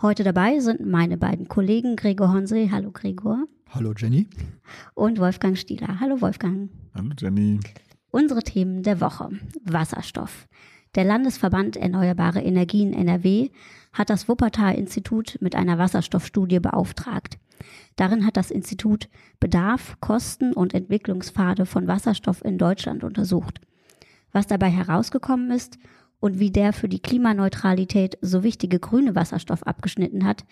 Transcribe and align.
Heute 0.00 0.22
dabei 0.22 0.60
sind 0.60 0.86
meine 0.86 1.16
beiden 1.16 1.48
Kollegen 1.48 1.96
Gregor 1.96 2.32
Honsel. 2.32 2.70
Hallo 2.70 2.92
Gregor. 2.92 3.48
Hallo 3.70 3.92
Jenny. 3.96 4.28
Und 4.94 5.18
Wolfgang 5.18 5.58
Stieler. 5.58 5.98
Hallo 5.98 6.20
Wolfgang. 6.20 6.70
Hallo 6.94 7.10
Jenny. 7.18 7.58
Unsere 8.12 8.44
Themen 8.44 8.84
der 8.84 9.00
Woche. 9.00 9.28
Wasserstoff. 9.64 10.46
Der 10.94 11.02
Landesverband 11.02 11.76
Erneuerbare 11.76 12.40
Energien 12.40 12.92
NRW 12.92 13.50
hat 13.92 14.08
das 14.08 14.28
Wuppertal-Institut 14.28 15.38
mit 15.40 15.56
einer 15.56 15.78
Wasserstoffstudie 15.78 16.60
beauftragt. 16.60 17.40
Darin 17.96 18.24
hat 18.24 18.36
das 18.36 18.52
Institut 18.52 19.08
Bedarf, 19.40 19.96
Kosten 19.98 20.52
und 20.52 20.74
Entwicklungspfade 20.74 21.66
von 21.66 21.88
Wasserstoff 21.88 22.44
in 22.44 22.56
Deutschland 22.56 23.02
untersucht. 23.02 23.60
Was 24.30 24.46
dabei 24.46 24.68
herausgekommen 24.70 25.50
ist 25.50 25.76
und 26.20 26.38
wie 26.38 26.50
der 26.50 26.72
für 26.72 26.88
die 26.88 27.00
Klimaneutralität 27.00 28.18
so 28.20 28.42
wichtige 28.42 28.78
grüne 28.78 29.14
Wasserstoff 29.14 29.62
abgeschnitten 29.62 30.24
hat, 30.24 30.44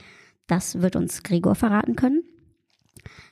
das 0.47 0.80
wird 0.80 0.97
uns 0.97 1.23
Gregor 1.23 1.55
verraten 1.55 1.97
können. 1.97 2.23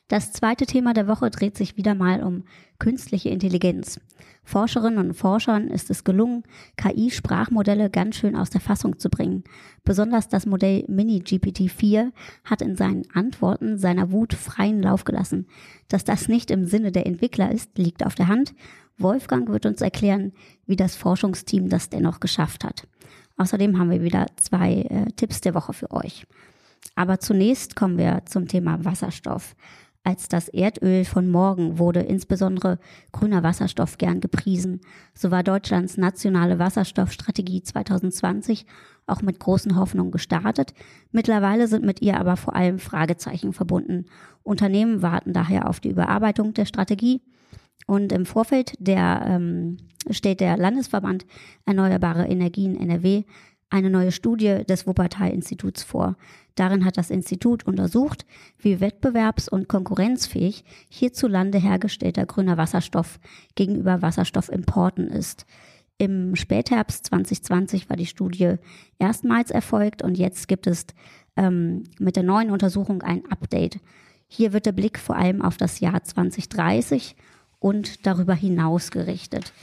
Das 0.09 0.33
zweite 0.33 0.67
Thema 0.67 0.93
der 0.93 1.09
Woche 1.09 1.31
dreht 1.31 1.57
sich 1.57 1.77
wieder 1.77 1.95
mal 1.95 2.23
um 2.23 2.45
künstliche 2.79 3.31
Intelligenz. 3.31 3.99
Forscherinnen 4.43 4.99
und 4.99 5.15
Forschern 5.15 5.69
ist 5.69 5.89
es 5.91 6.05
gelungen, 6.05 6.43
KI-Sprachmodelle 6.77 7.89
ganz 7.89 8.17
schön 8.17 8.37
aus 8.37 8.51
der 8.51 8.61
Fassung 8.61 8.99
zu 8.99 9.09
bringen. 9.09 9.45
Besonders 9.83 10.29
das 10.29 10.45
Modell 10.45 10.85
Mini-GPT-4 10.89 12.13
hat 12.45 12.61
in 12.61 12.77
seinen 12.77 13.05
Antworten 13.15 13.79
seiner 13.79 14.13
Wut 14.13 14.35
freien 14.35 14.83
Lauf 14.83 15.05
gelassen. 15.05 15.47
Dass 15.89 16.05
das 16.05 16.29
nicht 16.29 16.51
im 16.51 16.67
Sinne 16.67 16.93
der 16.93 17.07
Entwickler 17.07 17.51
ist, 17.51 17.79
liegt 17.79 18.05
auf 18.05 18.15
der 18.15 18.29
Hand. 18.29 18.55
Wolfgang 18.99 19.49
wird 19.49 19.67
uns 19.67 19.81
erklären, 19.81 20.33
wie 20.67 20.77
das 20.77 20.97
Forschungsteam 20.97 21.69
das 21.69 21.89
dennoch 21.89 22.21
geschafft 22.21 22.65
hat. 22.65 22.87
Außerdem 23.37 23.79
haben 23.79 23.91
wir 23.91 24.03
wieder 24.03 24.27
zwei 24.37 24.83
äh, 24.83 25.07
Tipps 25.17 25.41
der 25.41 25.55
Woche 25.55 25.73
für 25.73 25.91
euch. 25.91 26.27
Aber 26.95 27.19
zunächst 27.19 27.75
kommen 27.75 27.99
wir 27.99 28.23
zum 28.27 28.47
Thema 28.47 28.85
Wasserstoff. 28.85 29.57
Als 30.07 30.29
das 30.29 30.49
Erdöl 30.49 31.07
von 31.07 31.31
morgen 31.31 31.79
wurde 31.79 32.01
insbesondere 32.01 32.79
grüner 33.11 33.43
Wasserstoff 33.43 33.97
gern 33.97 34.21
gepriesen. 34.21 34.83
So 35.15 35.31
war 35.31 35.43
Deutschlands 35.43 35.97
nationale 35.97 36.59
Wasserstoffstrategie 36.59 37.63
2020 37.63 38.67
auch 39.07 39.23
mit 39.23 39.41
großen 39.41 39.77
Hoffnungen 39.77 40.13
gestartet. 40.13 40.75
Mittlerweile 41.11 41.69
sind 41.69 41.87
mit 41.87 42.03
ihr 42.03 42.21
aber 42.21 42.37
vor 42.37 42.55
allem 42.55 42.79
Fragezeichen 42.79 43.55
verbunden. 43.55 44.05
Unternehmen 44.43 45.01
warten 45.01 45.33
daher 45.33 45.69
auf 45.69 45.81
die 45.81 45.91
Überarbeitung 45.91 46.53
der 46.53 46.67
Strategie. 46.67 47.23
Und 47.87 48.13
im 48.13 48.27
Vorfeld 48.27 48.75
der, 48.79 49.25
ähm, 49.27 49.77
steht 50.11 50.41
der 50.41 50.57
Landesverband 50.57 51.27
Erneuerbare 51.67 52.27
Energien 52.27 52.77
NRW 52.77 53.25
eine 53.71 53.91
neue 53.91 54.13
Studie 54.13 54.65
des 54.65 54.87
Wuppertal-Instituts 54.87 55.83
vor. 55.83 56.17
Darin 56.55 56.85
hat 56.85 56.97
das 56.97 57.11
Institut 57.11 57.67
untersucht, 57.67 58.25
wie 58.59 58.77
wettbewerbs- 58.77 59.49
und 59.49 59.69
konkurrenzfähig 59.69 60.65
hierzulande 60.89 61.59
hergestellter 61.59 62.25
grüner 62.27 62.57
Wasserstoff 62.57 63.19
gegenüber 63.57 64.01
Wasserstoffimporten 64.01 65.09
ist. 65.09 65.45
Im 65.99 66.37
Spätherbst 66.37 67.07
2020 67.07 67.89
war 67.89 67.97
die 67.97 68.07
Studie 68.07 68.57
erstmals 68.99 69.51
erfolgt 69.51 70.03
und 70.03 70.19
jetzt 70.19 70.49
gibt 70.49 70.67
es 70.67 70.87
ähm, 71.37 71.85
mit 71.99 72.17
der 72.17 72.23
neuen 72.23 72.51
Untersuchung 72.51 73.03
ein 73.03 73.23
Update. 73.31 73.81
Hier 74.29 74.53
wird 74.53 74.67
der 74.67 74.73
Blick 74.73 74.99
vor 74.99 75.17
allem 75.17 75.43
auf 75.43 75.57
das 75.57 75.81
Jahr 75.81 76.03
2030 76.03 77.17
und 77.65 78.05
darüber 78.05 78.35
hinaus 78.35 78.91
gerichtet. 78.91 79.55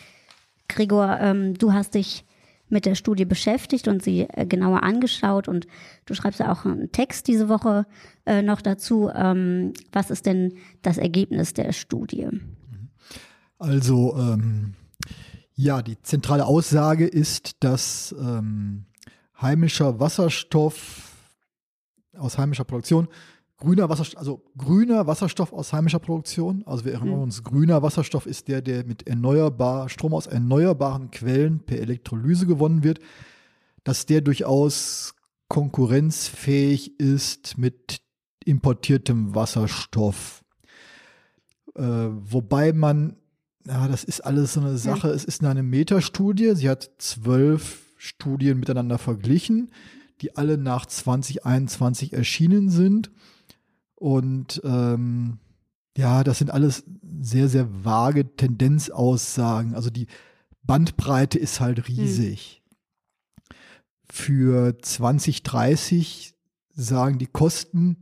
Gregor, 0.67 1.19
ähm, 1.19 1.53
du 1.53 1.71
hast 1.71 1.93
dich 1.93 2.25
mit 2.67 2.87
der 2.87 2.95
Studie 2.95 3.25
beschäftigt 3.25 3.87
und 3.87 4.01
sie 4.01 4.21
äh, 4.21 4.47
genauer 4.47 4.81
angeschaut 4.81 5.47
und 5.47 5.67
du 6.05 6.15
schreibst 6.15 6.39
ja 6.39 6.51
auch 6.51 6.65
einen 6.65 6.91
Text 6.91 7.27
diese 7.27 7.47
Woche 7.47 7.85
äh, 8.25 8.41
noch 8.41 8.61
dazu. 8.61 9.11
Ähm, 9.13 9.73
was 9.91 10.09
ist 10.09 10.25
denn 10.25 10.55
das 10.81 10.97
Ergebnis 10.97 11.53
der 11.53 11.73
Studie? 11.73 12.27
Also 13.59 14.17
ähm, 14.17 14.73
ja, 15.53 15.83
die 15.83 16.01
zentrale 16.01 16.47
Aussage 16.47 17.05
ist, 17.05 17.63
dass 17.63 18.15
ähm, 18.19 18.85
heimischer 19.39 19.99
Wasserstoff 19.99 21.11
aus 22.17 22.39
heimischer 22.39 22.63
Produktion 22.63 23.09
grüner 23.61 23.89
Wasserstoff, 23.89 24.19
also 24.19 24.43
grüner 24.57 25.07
Wasserstoff 25.07 25.53
aus 25.53 25.71
heimischer 25.71 25.99
Produktion. 25.99 26.63
Also 26.65 26.83
wir 26.83 26.93
erinnern 26.93 27.15
mhm. 27.15 27.21
uns, 27.23 27.43
grüner 27.43 27.81
Wasserstoff 27.81 28.25
ist 28.25 28.47
der, 28.49 28.61
der 28.61 28.85
mit 28.85 29.07
erneuerbar, 29.07 29.87
Strom 29.87 30.13
aus 30.13 30.27
erneuerbaren 30.27 31.11
Quellen 31.11 31.59
per 31.59 31.79
Elektrolyse 31.79 32.47
gewonnen 32.47 32.83
wird, 32.83 32.99
dass 33.83 34.05
der 34.05 34.21
durchaus 34.21 35.13
konkurrenzfähig 35.47 36.99
ist 36.99 37.57
mit 37.57 38.01
importiertem 38.43 39.35
Wasserstoff. 39.35 40.43
Äh, 41.75 41.83
wobei 41.83 42.73
man, 42.73 43.15
ja, 43.67 43.87
das 43.87 44.03
ist 44.03 44.21
alles 44.21 44.53
so 44.53 44.61
eine 44.61 44.77
Sache, 44.77 45.07
mhm. 45.07 45.13
es 45.13 45.23
ist 45.23 45.43
eine 45.43 45.63
Metastudie, 45.63 46.55
sie 46.55 46.69
hat 46.69 46.89
zwölf 46.97 47.93
Studien 47.97 48.59
miteinander 48.59 48.97
verglichen, 48.97 49.69
die 50.21 50.35
alle 50.35 50.57
nach 50.57 50.87
2021 50.87 52.13
erschienen 52.13 52.69
sind. 52.69 53.11
Und 54.01 54.59
ähm, 54.63 55.37
ja, 55.95 56.23
das 56.23 56.39
sind 56.39 56.49
alles 56.49 56.83
sehr, 57.19 57.47
sehr 57.47 57.85
vage 57.85 58.35
Tendenzaussagen. 58.35 59.75
Also 59.75 59.91
die 59.91 60.07
Bandbreite 60.63 61.37
ist 61.37 61.59
halt 61.59 61.77
hm. 61.77 61.83
riesig. 61.83 62.63
Hm. 62.65 63.57
Für 64.09 64.77
2030 64.79 66.33
sagen 66.73 67.19
die 67.19 67.27
Kosten, 67.27 67.97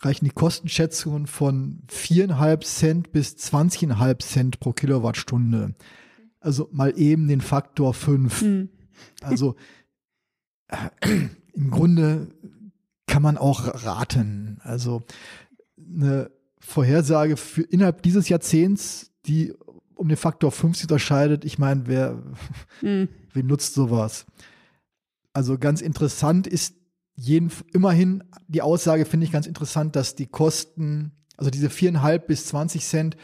reichen 0.00 0.26
die 0.26 0.30
Kostenschätzungen 0.30 1.26
von 1.26 1.78
viereinhalb 1.88 2.62
Cent 2.64 3.10
bis 3.10 3.34
20,5 3.36 4.18
Cent 4.18 4.60
pro 4.60 4.74
Kilowattstunde. 4.74 5.72
Also 6.38 6.68
mal 6.70 6.92
eben 6.98 7.28
den 7.28 7.40
Faktor 7.40 7.94
5. 7.94 8.40
Hm. 8.42 8.68
Also 9.22 9.56
äh, 10.68 10.76
im 11.54 11.70
Grunde 11.70 12.28
kann 13.14 13.22
man 13.22 13.38
auch 13.38 13.84
raten. 13.84 14.58
Also 14.64 15.04
eine 15.78 16.32
Vorhersage 16.58 17.36
für 17.36 17.62
innerhalb 17.62 18.02
dieses 18.02 18.28
Jahrzehnts, 18.28 19.12
die 19.26 19.54
um 19.94 20.08
den 20.08 20.16
Faktor 20.16 20.50
50 20.50 20.86
unterscheidet, 20.86 21.44
ich 21.44 21.56
meine, 21.56 21.86
wer, 21.86 22.20
mhm. 22.82 23.08
wer 23.32 23.44
nutzt 23.44 23.74
sowas? 23.74 24.26
Also 25.32 25.58
ganz 25.58 25.80
interessant 25.80 26.48
ist 26.48 26.74
jeden, 27.14 27.52
immerhin 27.72 28.24
die 28.48 28.62
Aussage, 28.62 29.04
finde 29.04 29.26
ich 29.26 29.32
ganz 29.32 29.46
interessant, 29.46 29.94
dass 29.94 30.16
die 30.16 30.26
Kosten, 30.26 31.12
also 31.36 31.52
diese 31.52 31.70
viereinhalb 31.70 32.26
bis 32.26 32.46
20 32.46 32.84
Cent, 32.84 33.16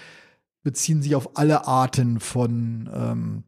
beziehen 0.63 1.03
sich 1.03 1.17
auf 1.17 1.37
alle 1.37 1.67
Arten 1.67 2.21
von 2.21 2.89
ähm, 2.95 3.43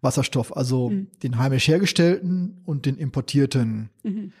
Wasserstoff, 0.00 0.56
also 0.56 0.90
mhm. 0.90 1.06
den 1.22 1.38
heimisch 1.38 1.68
hergestellten 1.68 2.60
und 2.64 2.86
den 2.86 2.96
importierten. 2.96 3.90
Mhm. 4.02 4.32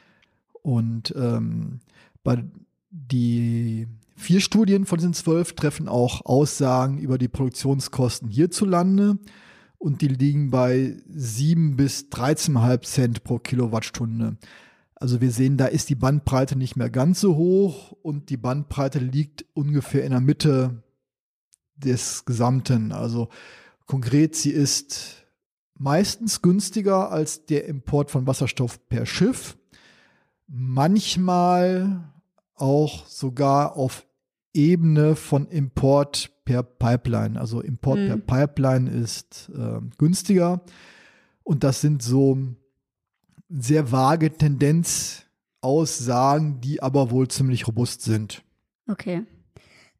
Und 0.68 1.14
ähm, 1.16 1.80
bei 2.22 2.44
die 2.90 3.88
vier 4.16 4.42
Studien 4.42 4.84
von 4.84 4.98
diesen 4.98 5.14
zwölf 5.14 5.54
treffen 5.54 5.88
auch 5.88 6.26
Aussagen 6.26 6.98
über 6.98 7.16
die 7.16 7.28
Produktionskosten 7.28 8.28
hierzulande 8.28 9.16
und 9.78 10.02
die 10.02 10.08
liegen 10.08 10.50
bei 10.50 10.98
sieben 11.08 11.76
bis 11.76 12.08
13,5 12.10 12.82
Cent 12.82 13.24
pro 13.24 13.38
Kilowattstunde. 13.38 14.36
Also 14.94 15.22
wir 15.22 15.30
sehen, 15.30 15.56
da 15.56 15.64
ist 15.64 15.88
die 15.88 15.94
Bandbreite 15.94 16.58
nicht 16.58 16.76
mehr 16.76 16.90
ganz 16.90 17.22
so 17.22 17.36
hoch 17.36 17.92
und 18.02 18.28
die 18.28 18.36
Bandbreite 18.36 18.98
liegt 18.98 19.46
ungefähr 19.54 20.04
in 20.04 20.10
der 20.10 20.20
Mitte 20.20 20.82
des 21.76 22.26
Gesamten. 22.26 22.92
Also 22.92 23.30
konkret, 23.86 24.36
sie 24.36 24.50
ist 24.50 25.24
meistens 25.78 26.42
günstiger 26.42 27.10
als 27.10 27.46
der 27.46 27.64
Import 27.64 28.10
von 28.10 28.26
Wasserstoff 28.26 28.86
per 28.90 29.06
Schiff 29.06 29.56
manchmal 30.48 32.10
auch 32.54 33.06
sogar 33.06 33.76
auf 33.76 34.06
Ebene 34.52 35.14
von 35.14 35.46
Import 35.46 36.30
per 36.44 36.62
Pipeline. 36.62 37.38
Also 37.38 37.60
Import 37.60 37.98
mhm. 37.98 38.08
per 38.08 38.46
Pipeline 38.46 38.90
ist 38.90 39.50
äh, 39.54 39.80
günstiger. 39.98 40.62
Und 41.44 41.64
das 41.64 41.80
sind 41.80 42.02
so 42.02 42.38
sehr 43.48 43.92
vage 43.92 44.32
Tendenz 44.32 45.24
Aussagen, 45.60 46.60
die 46.60 46.82
aber 46.82 47.10
wohl 47.10 47.28
ziemlich 47.28 47.66
robust 47.66 48.02
sind. 48.02 48.42
Okay. 48.86 49.24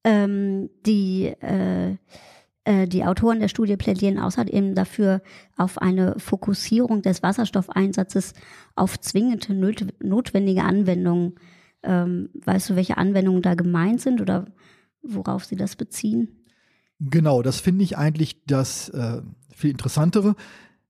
Ähm, 0.04 0.70
die, 0.86 1.26
äh, 1.26 1.96
die 2.86 3.04
Autoren 3.04 3.40
der 3.40 3.48
Studie 3.48 3.76
plädieren 3.76 4.18
außerdem 4.18 4.74
dafür 4.74 5.22
auf 5.56 5.78
eine 5.78 6.18
Fokussierung 6.18 7.00
des 7.00 7.22
Wasserstoffeinsatzes 7.22 8.34
auf 8.74 9.00
zwingende 9.00 9.54
notwendige 10.00 10.64
Anwendungen. 10.64 11.36
Ähm, 11.82 12.28
weißt 12.34 12.70
du, 12.70 12.76
welche 12.76 12.98
Anwendungen 12.98 13.40
da 13.40 13.54
gemeint 13.54 14.02
sind 14.02 14.20
oder 14.20 14.46
worauf 15.02 15.44
sie 15.44 15.56
das 15.56 15.76
beziehen? 15.76 16.44
Genau, 17.00 17.42
das 17.42 17.60
finde 17.60 17.84
ich 17.84 17.96
eigentlich 17.96 18.44
das 18.46 18.88
äh, 18.90 19.22
viel 19.54 19.70
interessantere. 19.70 20.34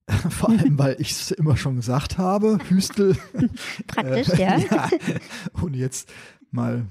Vor 0.31 0.49
allem, 0.49 0.79
weil 0.79 0.97
ich 0.99 1.11
es 1.11 1.31
immer 1.31 1.57
schon 1.57 1.77
gesagt 1.77 2.17
habe, 2.17 2.59
Hüstel. 2.69 3.17
Praktisch, 3.87 4.31
äh, 4.31 4.43
ja. 4.43 4.59
ja. 4.71 4.89
Und 5.61 5.77
jetzt 5.77 6.11
mal 6.51 6.87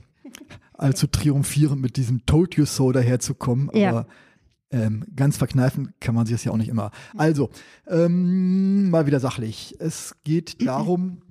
allzu 0.74 1.08
triumphierend 1.08 1.82
mit 1.82 1.98
diesem 1.98 2.26
Told 2.28 2.56
You 2.56 2.66
So 2.66 2.92
daherzukommen. 2.92 3.72
Ja. 3.74 3.90
Aber 3.90 4.08
ähm, 4.72 5.06
ganz 5.16 5.38
verkneifen 5.38 5.94
kann 6.00 6.16
man 6.16 6.26
sich 6.26 6.36
das 6.36 6.44
ja 6.44 6.52
auch 6.52 6.58
nicht 6.58 6.70
immer. 6.70 6.92
Also, 7.16 7.50
ähm, 7.88 8.90
mal 8.90 9.06
wieder 9.06 9.20
sachlich. 9.20 9.76
Es 9.80 10.16
geht 10.24 10.66
darum, 10.66 11.22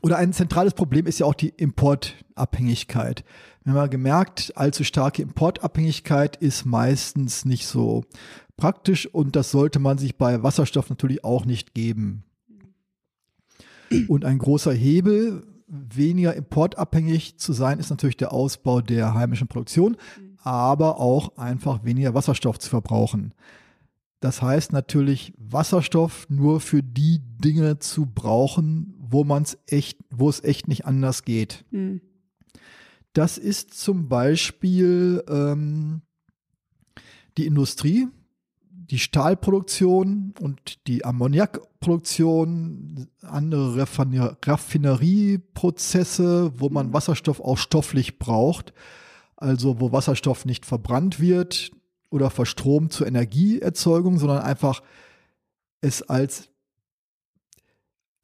oder 0.00 0.16
ein 0.18 0.32
zentrales 0.32 0.74
Problem 0.74 1.06
ist 1.06 1.18
ja 1.18 1.26
auch 1.26 1.34
die 1.34 1.48
Importabhängigkeit. 1.48 3.24
Wir 3.64 3.72
haben 3.72 3.80
ja 3.80 3.86
gemerkt, 3.86 4.52
allzu 4.56 4.84
starke 4.84 5.22
Importabhängigkeit 5.22 6.36
ist 6.36 6.64
meistens 6.64 7.44
nicht 7.44 7.66
so 7.66 8.04
praktisch 8.56 9.06
und 9.06 9.36
das 9.36 9.50
sollte 9.50 9.78
man 9.78 9.98
sich 9.98 10.16
bei 10.16 10.42
Wasserstoff 10.42 10.88
natürlich 10.88 11.24
auch 11.24 11.44
nicht 11.44 11.74
geben. 11.74 12.24
Und 14.08 14.24
ein 14.24 14.38
großer 14.38 14.72
Hebel, 14.72 15.46
weniger 15.66 16.34
importabhängig 16.34 17.38
zu 17.38 17.52
sein, 17.52 17.78
ist 17.78 17.90
natürlich 17.90 18.16
der 18.16 18.32
Ausbau 18.32 18.80
der 18.80 19.14
heimischen 19.14 19.48
Produktion, 19.48 19.96
aber 20.42 21.00
auch 21.00 21.36
einfach 21.36 21.84
weniger 21.84 22.14
Wasserstoff 22.14 22.58
zu 22.58 22.70
verbrauchen. 22.70 23.34
Das 24.20 24.42
heißt 24.42 24.72
natürlich, 24.72 25.32
Wasserstoff 25.36 26.26
nur 26.28 26.60
für 26.60 26.82
die 26.82 27.20
Dinge 27.38 27.78
zu 27.78 28.06
brauchen, 28.06 28.94
wo 28.98 29.22
man 29.24 29.44
es 29.44 29.56
echt, 29.66 29.98
wo 30.10 30.28
es 30.28 30.42
echt 30.42 30.66
nicht 30.68 30.86
anders 30.86 31.22
geht. 31.22 31.64
Mhm. 31.70 32.00
Das 33.12 33.38
ist 33.38 33.74
zum 33.74 34.08
Beispiel 34.08 35.22
ähm, 35.28 36.02
die 37.36 37.46
Industrie, 37.46 38.08
die 38.70 38.98
Stahlproduktion 38.98 40.34
und 40.40 40.86
die 40.86 41.04
Ammoniakproduktion, 41.04 43.08
andere 43.22 43.86
Raffinerieprozesse, 44.44 46.52
wo 46.56 46.70
man 46.70 46.88
mhm. 46.88 46.92
Wasserstoff 46.92 47.40
auch 47.40 47.58
stofflich 47.58 48.18
braucht, 48.18 48.72
also 49.38 49.80
wo 49.80 49.92
Wasserstoff 49.92 50.44
nicht 50.44 50.66
verbrannt 50.66 51.20
wird 51.20 51.70
oder 52.10 52.30
verstromt 52.30 52.92
zur 52.92 53.06
Energieerzeugung, 53.06 54.18
sondern 54.18 54.42
einfach 54.42 54.82
es 55.80 56.02
als 56.02 56.48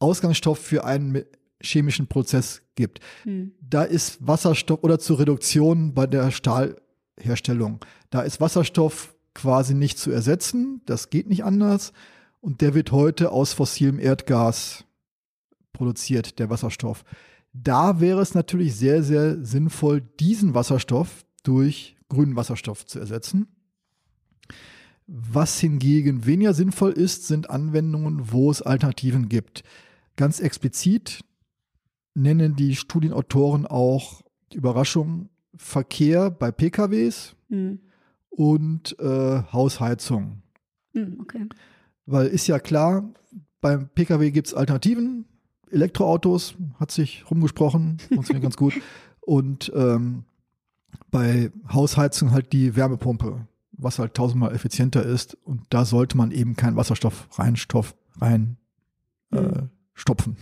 Ausgangsstoff 0.01 0.59
für 0.59 0.85
einen 0.85 1.25
chemischen 1.63 2.09
Prozess 2.09 2.63
gibt. 2.75 3.01
Hm. 3.23 3.53
Da 3.61 3.85
ist 3.85 4.27
Wasserstoff 4.27 4.83
oder 4.83 4.99
zur 4.99 5.21
Reduktion 5.21 5.95
bei 5.95 6.07
der 6.07 6.31
Stahlherstellung. 6.31 7.81
Da 8.11 8.23
ist 8.23 8.41
Wasserstoff 8.41 9.15
quasi 9.35 9.75
nicht 9.75 9.99
zu 9.99 10.11
ersetzen. 10.11 10.83
Das 10.87 11.11
geht 11.11 11.29
nicht 11.29 11.45
anders. 11.45 11.93
Und 12.41 12.61
der 12.61 12.75
wird 12.75 12.93
heute 12.93 13.31
aus 13.31 13.53
fossilem 13.53 13.99
Erdgas 13.99 14.85
produziert, 15.73 16.39
der 16.39 16.51
Wasserstoff. 16.51 17.05
Da 17.55 18.01
wäre 18.01 18.21
es 18.21 18.35
natürlich 18.35 18.75
sehr, 18.75 19.03
sehr 19.05 19.45
sinnvoll, 19.45 20.01
diesen 20.01 20.55
Wasserstoff 20.55 21.25
durch 21.45 21.97
grünen 22.09 22.37
Wasserstoff 22.37 22.85
zu 22.85 22.99
ersetzen. 22.99 23.47
Was 25.07 25.61
hingegen 25.61 26.27
weniger 26.27 26.53
sinnvoll 26.53 26.93
ist, 26.93 27.27
sind 27.29 27.51
Anwendungen, 27.51 28.33
wo 28.33 28.51
es 28.51 28.61
Alternativen 28.61 29.29
gibt. 29.29 29.63
Ganz 30.17 30.41
explizit 30.41 31.21
nennen 32.15 32.57
die 32.57 32.75
Studienautoren 32.75 33.67
auch 33.67 34.23
die 34.53 34.57
Überraschung 34.57 35.29
Verkehr 35.57 36.31
bei 36.31 36.51
PKWs 36.51 37.37
mhm. 37.49 37.79
und 38.31 38.99
äh, 38.99 39.43
Hausheizung. 39.53 40.43
Mhm, 40.93 41.19
okay. 41.21 41.49
Weil 42.07 42.27
ist 42.27 42.49
ja 42.49 42.59
klar, 42.59 43.13
beim 43.61 43.89
Pkw 43.89 44.31
gibt 44.31 44.49
es 44.49 44.55
Alternativen. 44.55 45.27
Elektroautos 45.75 46.55
hat 46.79 46.91
sich 46.91 47.29
rumgesprochen, 47.31 47.99
funktioniert 48.09 48.43
ganz 48.43 48.57
gut. 48.57 48.75
Und 49.21 49.73
ähm, 49.75 50.25
bei 51.11 51.51
Hausheizung 51.73 52.31
halt 52.33 52.53
die 52.53 52.77
Wärmepumpe, 52.77 53.47
was 53.73 53.99
halt 53.99 54.15
tausendmal 54.15 54.55
effizienter 54.55 55.05
ist. 55.05 55.37
Und 55.45 55.63
da 55.71 55.85
sollte 55.85 56.17
man 56.17 56.31
eben 56.31 56.57
keinen 56.57 56.77
Wasserstoff 56.77 57.29
reinstoff 57.39 57.95
rein 58.21 58.57
äh, 59.33 59.41
mhm. 59.41 59.71
stopfen. 59.95 60.37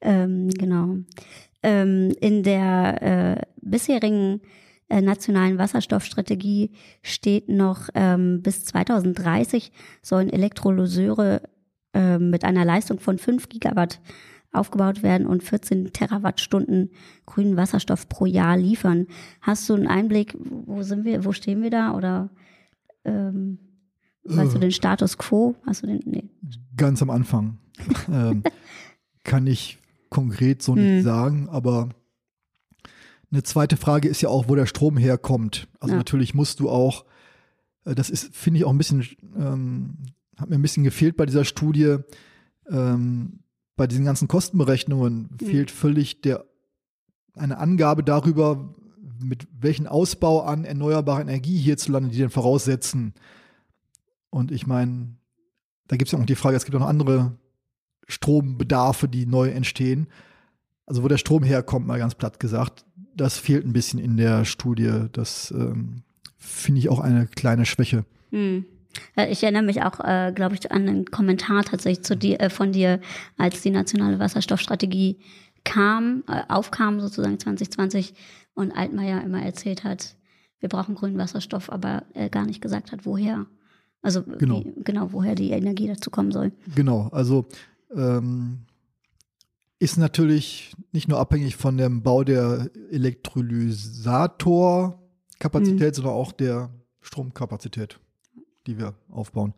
Ähm, 0.00 0.50
genau. 0.50 0.96
Ähm, 1.62 2.12
in 2.20 2.42
der 2.42 3.02
äh, 3.02 3.42
bisherigen 3.62 4.42
äh, 4.88 5.00
nationalen 5.00 5.56
Wasserstoffstrategie 5.56 6.70
steht 7.02 7.48
noch, 7.48 7.88
ähm, 7.94 8.42
bis 8.42 8.64
2030 8.66 9.72
sollen 10.02 10.28
Elektrolyseure 10.28 11.40
äh, 11.94 12.18
mit 12.18 12.44
einer 12.44 12.64
Leistung 12.64 13.00
von 13.00 13.18
5 13.18 13.48
Gigawatt 13.48 14.00
aufgebaut 14.52 15.02
werden 15.02 15.26
und 15.26 15.42
14 15.42 15.92
Terawattstunden 15.92 16.90
grünen 17.26 17.56
Wasserstoff 17.56 18.08
pro 18.08 18.26
Jahr 18.26 18.56
liefern. 18.56 19.06
Hast 19.40 19.68
du 19.68 19.74
einen 19.74 19.86
Einblick, 19.86 20.36
wo 20.38 20.82
sind 20.82 21.04
wir, 21.04 21.24
wo 21.24 21.32
stehen 21.32 21.62
wir 21.62 21.70
da 21.70 21.94
oder 21.94 22.30
ähm, 23.04 23.58
weißt 24.24 24.50
äh, 24.50 24.54
du 24.54 24.58
den 24.60 24.72
Status 24.72 25.18
quo? 25.18 25.56
Hast 25.66 25.82
du 25.82 25.86
den? 25.86 26.00
Nee. 26.04 26.24
Ganz 26.76 27.02
am 27.02 27.10
Anfang. 27.10 27.58
ähm, 28.12 28.42
kann 29.24 29.46
ich 29.46 29.78
konkret 30.08 30.62
so 30.62 30.76
nicht 30.76 31.00
mhm. 31.00 31.02
sagen, 31.02 31.48
aber 31.48 31.88
eine 33.32 33.42
zweite 33.42 33.76
Frage 33.76 34.08
ist 34.08 34.20
ja 34.20 34.28
auch, 34.28 34.48
wo 34.48 34.54
der 34.54 34.66
Strom 34.66 34.96
herkommt. 34.96 35.66
Also 35.80 35.94
ja. 35.94 35.98
natürlich 35.98 36.34
musst 36.34 36.60
du 36.60 36.70
auch, 36.70 37.04
äh, 37.84 37.94
das 37.94 38.10
ist, 38.10 38.34
finde 38.34 38.58
ich 38.58 38.64
auch 38.64 38.70
ein 38.70 38.78
bisschen, 38.78 39.04
ähm, 39.36 39.96
hat 40.36 40.50
mir 40.50 40.56
ein 40.56 40.62
bisschen 40.62 40.84
gefehlt 40.84 41.16
bei 41.16 41.26
dieser 41.26 41.44
Studie, 41.44 41.98
ähm, 42.70 43.40
bei 43.76 43.86
diesen 43.86 44.04
ganzen 44.04 44.28
Kostenberechnungen 44.28 45.30
mhm. 45.30 45.46
fehlt 45.46 45.70
völlig 45.70 46.20
der, 46.22 46.44
eine 47.34 47.58
Angabe 47.58 48.02
darüber, 48.02 48.74
mit 49.22 49.46
welchem 49.58 49.86
Ausbau 49.86 50.42
an 50.42 50.64
erneuerbarer 50.64 51.22
Energie 51.22 51.58
hierzulande 51.58 52.10
die 52.10 52.18
denn 52.18 52.30
voraussetzen. 52.30 53.14
Und 54.30 54.50
ich 54.50 54.66
meine, 54.66 55.16
da 55.88 55.96
gibt 55.96 56.08
es 56.08 56.12
ja 56.12 56.18
auch 56.18 56.26
die 56.26 56.34
Frage, 56.34 56.56
es 56.56 56.64
gibt 56.64 56.76
auch 56.76 56.80
noch 56.80 56.88
andere 56.88 57.36
Strombedarfe, 58.06 59.08
die 59.08 59.26
neu 59.26 59.48
entstehen. 59.48 60.08
Also 60.86 61.02
wo 61.02 61.08
der 61.08 61.18
Strom 61.18 61.42
herkommt, 61.42 61.86
mal 61.86 61.98
ganz 61.98 62.14
platt 62.14 62.38
gesagt, 62.38 62.84
das 63.16 63.38
fehlt 63.38 63.64
ein 63.64 63.72
bisschen 63.72 63.98
in 63.98 64.16
der 64.16 64.44
Studie. 64.44 65.06
Das 65.12 65.50
ähm, 65.52 66.02
finde 66.36 66.80
ich 66.80 66.88
auch 66.88 67.00
eine 67.00 67.26
kleine 67.26 67.64
Schwäche. 67.64 68.04
Hm. 68.30 68.66
Ich 69.28 69.42
erinnere 69.42 69.62
mich 69.62 69.82
auch, 69.82 70.00
äh, 70.00 70.32
glaube 70.34 70.54
ich, 70.54 70.70
an 70.70 70.88
einen 70.88 71.04
Kommentar 71.06 71.64
tatsächlich 71.64 72.04
zu 72.04 72.16
dir, 72.16 72.40
äh, 72.40 72.50
von 72.50 72.72
dir, 72.72 73.00
als 73.36 73.62
die 73.62 73.70
nationale 73.70 74.18
Wasserstoffstrategie 74.18 75.18
kam, 75.64 76.24
äh, 76.28 76.42
aufkam 76.48 77.00
sozusagen 77.00 77.38
2020 77.38 78.14
und 78.54 78.72
Altmaier 78.72 79.22
immer 79.22 79.42
erzählt 79.42 79.84
hat, 79.84 80.16
wir 80.60 80.68
brauchen 80.68 80.94
grünen 80.94 81.18
Wasserstoff, 81.18 81.70
aber 81.70 82.04
er 82.14 82.30
gar 82.30 82.46
nicht 82.46 82.62
gesagt 82.62 82.92
hat, 82.92 83.04
woher. 83.04 83.46
Also 84.00 84.22
genau, 84.22 84.64
wie, 84.64 84.72
genau 84.82 85.12
woher 85.12 85.34
die 85.34 85.50
Energie 85.50 85.88
dazu 85.88 86.10
kommen 86.10 86.32
soll. 86.32 86.52
Genau, 86.74 87.08
also 87.12 87.46
ähm, 87.94 88.60
ist 89.78 89.98
natürlich 89.98 90.74
nicht 90.92 91.08
nur 91.08 91.18
abhängig 91.18 91.56
von 91.56 91.76
dem 91.76 92.02
Bau 92.02 92.24
der 92.24 92.70
Elektrolysatorkapazität, 92.90 95.90
mhm. 95.90 95.94
sondern 95.94 96.14
auch 96.14 96.32
der 96.32 96.70
Stromkapazität, 97.00 98.00
die 98.66 98.78
wir 98.78 98.94
aufbauen. 99.10 99.54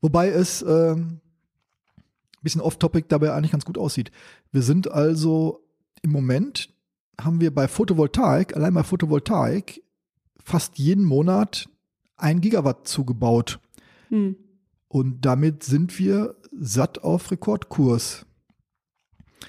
Wobei 0.00 0.28
es 0.28 0.62
ähm, 0.62 1.20
ein 2.36 2.42
bisschen 2.42 2.60
off-topic 2.60 3.06
dabei 3.08 3.32
eigentlich 3.32 3.52
ganz 3.52 3.64
gut 3.64 3.78
aussieht. 3.78 4.10
Wir 4.52 4.62
sind 4.62 4.90
also 4.90 5.64
im 6.02 6.12
Moment 6.12 6.72
haben 7.20 7.40
wir 7.40 7.54
bei 7.54 7.66
Photovoltaik, 7.66 8.54
allein 8.56 8.74
bei 8.74 8.82
Photovoltaik, 8.82 9.82
fast 10.42 10.78
jeden 10.78 11.04
Monat 11.04 11.68
ein 12.16 12.40
Gigawatt 12.40 12.86
zugebaut. 12.86 13.58
Mhm. 14.10 14.36
Und 14.88 15.22
damit 15.22 15.64
sind 15.64 15.98
wir 15.98 16.36
satt 16.58 17.02
auf 17.02 17.30
Rekordkurs. 17.30 18.26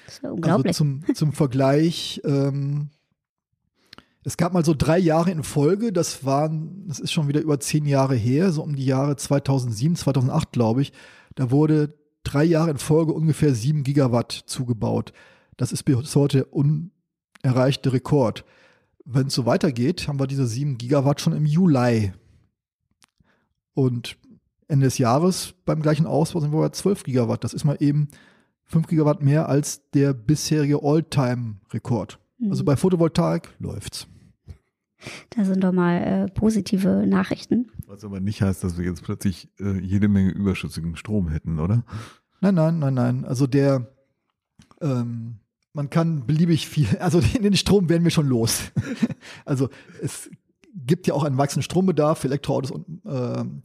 Das 0.04 0.14
ist 0.14 0.24
unglaublich. 0.24 0.66
Also 0.66 0.78
zum, 0.78 1.14
zum 1.14 1.32
Vergleich, 1.32 2.20
ähm, 2.24 2.90
es 4.28 4.36
gab 4.36 4.52
mal 4.52 4.62
so 4.62 4.74
drei 4.76 4.98
Jahre 4.98 5.30
in 5.30 5.42
Folge, 5.42 5.90
das 5.90 6.22
waren, 6.22 6.86
das 6.86 7.00
ist 7.00 7.12
schon 7.12 7.28
wieder 7.28 7.40
über 7.40 7.58
zehn 7.60 7.86
Jahre 7.86 8.14
her, 8.14 8.52
so 8.52 8.62
um 8.62 8.76
die 8.76 8.84
Jahre 8.84 9.16
2007, 9.16 9.96
2008, 9.96 10.52
glaube 10.52 10.82
ich. 10.82 10.92
Da 11.34 11.50
wurde 11.50 11.94
drei 12.24 12.44
Jahre 12.44 12.70
in 12.70 12.76
Folge 12.76 13.14
ungefähr 13.14 13.54
sieben 13.54 13.84
Gigawatt 13.84 14.32
zugebaut. 14.32 15.14
Das 15.56 15.72
ist 15.72 15.82
bis 15.84 16.14
heute 16.14 16.44
unerreichte 16.44 17.90
Rekord. 17.94 18.44
Wenn 19.06 19.28
es 19.28 19.34
so 19.34 19.46
weitergeht, 19.46 20.06
haben 20.08 20.20
wir 20.20 20.26
diese 20.26 20.46
7 20.46 20.76
Gigawatt 20.76 21.22
schon 21.22 21.32
im 21.32 21.46
Juli. 21.46 22.12
Und 23.72 24.18
Ende 24.66 24.84
des 24.84 24.98
Jahres 24.98 25.54
beim 25.64 25.80
gleichen 25.80 26.06
Ausbau 26.06 26.40
sind 26.40 26.52
wir 26.52 26.60
bei 26.60 26.68
12 26.68 27.04
Gigawatt. 27.04 27.44
Das 27.44 27.54
ist 27.54 27.64
mal 27.64 27.78
eben 27.80 28.08
5 28.64 28.88
Gigawatt 28.88 29.22
mehr 29.22 29.48
als 29.48 29.88
der 29.92 30.12
bisherige 30.12 30.80
All-Time-Rekord. 30.82 32.18
Mhm. 32.38 32.50
Also 32.50 32.64
bei 32.64 32.76
Photovoltaik 32.76 33.54
läuft's. 33.58 34.06
Das 35.30 35.46
sind 35.46 35.62
doch 35.62 35.72
mal 35.72 35.96
äh, 35.96 36.28
positive 36.28 37.06
Nachrichten. 37.06 37.70
Was 37.86 38.04
aber 38.04 38.20
nicht 38.20 38.42
heißt, 38.42 38.64
dass 38.64 38.78
wir 38.78 38.84
jetzt 38.84 39.02
plötzlich 39.02 39.48
äh, 39.60 39.78
jede 39.78 40.08
Menge 40.08 40.30
überschüssigen 40.30 40.96
Strom 40.96 41.28
hätten, 41.28 41.60
oder? 41.60 41.84
Nein, 42.40 42.54
nein, 42.54 42.78
nein, 42.78 42.94
nein. 42.94 43.24
Also 43.24 43.46
der, 43.46 43.88
ähm, 44.80 45.36
man 45.72 45.90
kann 45.90 46.26
beliebig 46.26 46.68
viel, 46.68 46.86
also 47.00 47.20
den, 47.20 47.42
den 47.42 47.56
Strom 47.56 47.88
werden 47.88 48.04
wir 48.04 48.10
schon 48.10 48.28
los. 48.28 48.72
also 49.44 49.68
es 50.02 50.30
gibt 50.74 51.06
ja 51.06 51.14
auch 51.14 51.24
einen 51.24 51.38
wachsenden 51.38 51.62
Strombedarf 51.62 52.18
für 52.18 52.28
Elektroautos 52.28 52.70
und 52.70 53.02
ähm, 53.06 53.62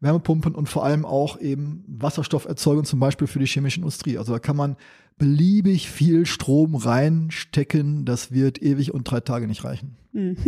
Wärmepumpen 0.00 0.54
und 0.54 0.68
vor 0.68 0.84
allem 0.84 1.04
auch 1.04 1.40
eben 1.40 1.84
Wasserstofferzeugung 1.88 2.84
zum 2.84 3.00
Beispiel 3.00 3.26
für 3.26 3.40
die 3.40 3.46
chemische 3.46 3.78
Industrie. 3.80 4.16
Also 4.16 4.32
da 4.32 4.38
kann 4.38 4.56
man 4.56 4.76
beliebig 5.18 5.90
viel 5.90 6.26
Strom 6.26 6.74
reinstecken. 6.74 8.04
Das 8.04 8.32
wird 8.32 8.62
ewig 8.62 8.94
und 8.94 9.04
drei 9.04 9.20
Tage 9.20 9.46
nicht 9.46 9.64
reichen. 9.64 9.96
Hm. 10.12 10.36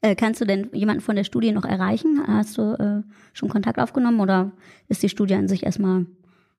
Äh, 0.00 0.16
kannst 0.16 0.40
du 0.40 0.44
denn 0.44 0.68
jemanden 0.72 1.00
von 1.00 1.14
der 1.14 1.22
Studie 1.22 1.52
noch 1.52 1.64
erreichen? 1.64 2.20
Hast 2.26 2.58
du 2.58 2.72
äh, 2.72 3.02
schon 3.32 3.48
Kontakt 3.48 3.78
aufgenommen 3.78 4.18
oder 4.18 4.50
ist 4.88 5.00
die 5.00 5.08
Studie 5.08 5.34
an 5.34 5.46
sich 5.46 5.62
erstmal 5.62 6.06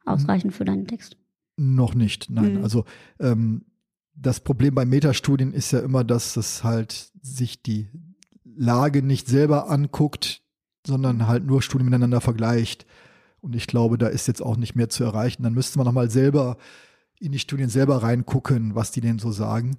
ausreichend 0.05 0.53
für 0.53 0.63
deinen 0.63 0.87
Text? 0.87 1.17
Noch 1.57 1.93
nicht, 1.93 2.29
nein. 2.29 2.59
Mhm. 2.59 2.63
Also 2.63 2.85
ähm, 3.19 3.65
das 4.15 4.39
Problem 4.39 4.75
bei 4.75 4.85
Metastudien 4.85 5.53
ist 5.53 5.71
ja 5.71 5.79
immer, 5.79 6.03
dass 6.03 6.37
es 6.37 6.63
halt 6.63 7.11
sich 7.21 7.61
die 7.61 7.89
Lage 8.43 9.01
nicht 9.01 9.27
selber 9.27 9.69
anguckt, 9.69 10.41
sondern 10.85 11.27
halt 11.27 11.45
nur 11.45 11.61
Studien 11.61 11.89
miteinander 11.89 12.21
vergleicht. 12.21 12.85
Und 13.41 13.55
ich 13.55 13.67
glaube, 13.67 13.97
da 13.97 14.07
ist 14.07 14.27
jetzt 14.27 14.41
auch 14.41 14.57
nicht 14.57 14.75
mehr 14.75 14.89
zu 14.89 15.03
erreichen. 15.03 15.43
Dann 15.43 15.53
müsste 15.53 15.77
man 15.77 15.85
nochmal 15.85 16.09
selber 16.09 16.57
in 17.21 17.31
die 17.31 17.39
Studien 17.39 17.69
selber 17.69 18.03
reingucken, 18.03 18.75
was 18.75 18.91
die 18.91 19.01
denn 19.01 19.19
so 19.19 19.31
sagen. 19.31 19.77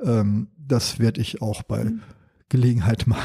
Ähm, 0.00 0.48
das 0.56 0.98
werde 0.98 1.20
ich 1.20 1.42
auch 1.42 1.62
bei 1.62 1.84
mhm. 1.84 2.02
Gelegenheit 2.48 3.06
mal, 3.06 3.18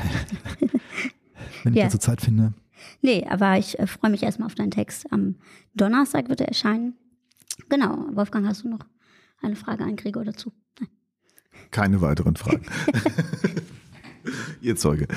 wenn 1.64 1.74
ich 1.74 1.80
ja. 1.80 1.86
dazu 1.86 2.00
Zeit 2.00 2.22
finde. 2.22 2.54
Nee, 3.02 3.26
aber 3.30 3.58
ich 3.58 3.78
äh, 3.78 3.88
freue 3.88 4.12
mich 4.12 4.24
erstmal 4.24 4.48
auf 4.48 4.56
deinen 4.56 4.72
Text. 4.72 5.12
Am 5.12 5.36
Donnerstag 5.76 6.30
wird 6.30 6.42
er 6.42 6.48
erscheinen. 6.48 6.96
Genau. 7.70 8.08
Wolfgang, 8.14 8.48
hast 8.48 8.64
du 8.64 8.70
noch 8.70 8.86
eine 9.42 9.56
Frage 9.56 9.84
an 9.84 9.96
Gregor 9.96 10.26
dazu? 10.26 10.52
Nein. 10.80 10.90
Keine 11.72 12.02
weiteren 12.02 12.36
Fragen. 12.36 12.66
Ihr 14.62 14.76
Zeuge. 14.76 15.08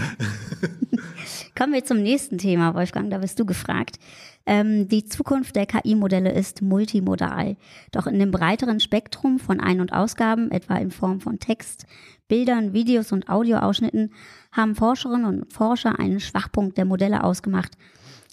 Kommen 1.56 1.72
wir 1.72 1.84
zum 1.84 2.02
nächsten 2.02 2.38
Thema, 2.38 2.74
Wolfgang, 2.74 3.10
da 3.10 3.18
bist 3.18 3.38
du 3.38 3.44
gefragt. 3.44 3.98
Ähm, 4.44 4.88
die 4.88 5.04
Zukunft 5.04 5.54
der 5.54 5.66
KI-Modelle 5.66 6.32
ist 6.32 6.62
multimodal. 6.62 7.56
Doch 7.92 8.06
in 8.06 8.18
dem 8.18 8.30
breiteren 8.30 8.80
Spektrum 8.80 9.38
von 9.38 9.60
Ein- 9.60 9.80
und 9.80 9.92
Ausgaben, 9.92 10.50
etwa 10.50 10.76
in 10.76 10.90
Form 10.90 11.20
von 11.20 11.38
Text, 11.38 11.86
Bildern, 12.28 12.72
Videos 12.72 13.12
und 13.12 13.28
Audioausschnitten, 13.28 14.12
haben 14.50 14.74
Forscherinnen 14.74 15.26
und 15.26 15.52
Forscher 15.52 15.98
einen 15.98 16.20
Schwachpunkt 16.20 16.76
der 16.76 16.84
Modelle 16.84 17.22
ausgemacht. 17.22 17.72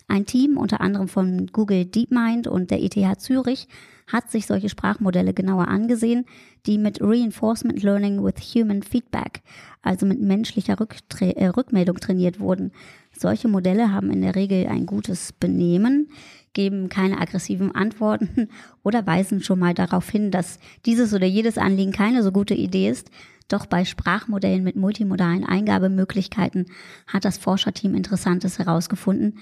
Ein 0.09 0.25
Team, 0.25 0.57
unter 0.57 0.81
anderem 0.81 1.07
von 1.07 1.47
Google 1.47 1.85
DeepMind 1.85 2.47
und 2.47 2.71
der 2.71 2.81
ETH 2.81 3.21
Zürich, 3.21 3.67
hat 4.07 4.31
sich 4.31 4.47
solche 4.47 4.67
Sprachmodelle 4.67 5.35
genauer 5.35 5.67
angesehen, 5.67 6.25
die 6.65 6.79
mit 6.79 6.99
Reinforcement 6.99 7.83
Learning 7.83 8.23
with 8.23 8.41
Human 8.55 8.81
Feedback, 8.81 9.41
also 9.83 10.07
mit 10.07 10.19
menschlicher 10.19 10.79
Rücktre 10.79 11.35
äh, 11.35 11.47
Rückmeldung 11.47 11.97
trainiert 11.97 12.39
wurden. 12.39 12.71
Solche 13.11 13.47
Modelle 13.47 13.93
haben 13.93 14.09
in 14.09 14.21
der 14.21 14.35
Regel 14.35 14.65
ein 14.67 14.87
gutes 14.87 15.31
Benehmen, 15.31 16.09
geben 16.53 16.89
keine 16.89 17.19
aggressiven 17.19 17.75
Antworten 17.75 18.49
oder 18.83 19.05
weisen 19.05 19.43
schon 19.43 19.59
mal 19.59 19.75
darauf 19.75 20.09
hin, 20.09 20.31
dass 20.31 20.57
dieses 20.87 21.13
oder 21.13 21.27
jedes 21.27 21.59
Anliegen 21.59 21.91
keine 21.91 22.23
so 22.23 22.31
gute 22.31 22.55
Idee 22.55 22.89
ist. 22.89 23.11
Doch 23.47 23.65
bei 23.65 23.83
Sprachmodellen 23.83 24.63
mit 24.63 24.75
multimodalen 24.75 25.43
Eingabemöglichkeiten 25.43 26.67
hat 27.07 27.25
das 27.25 27.39
Forscherteam 27.39 27.95
Interessantes 27.95 28.59
herausgefunden, 28.59 29.39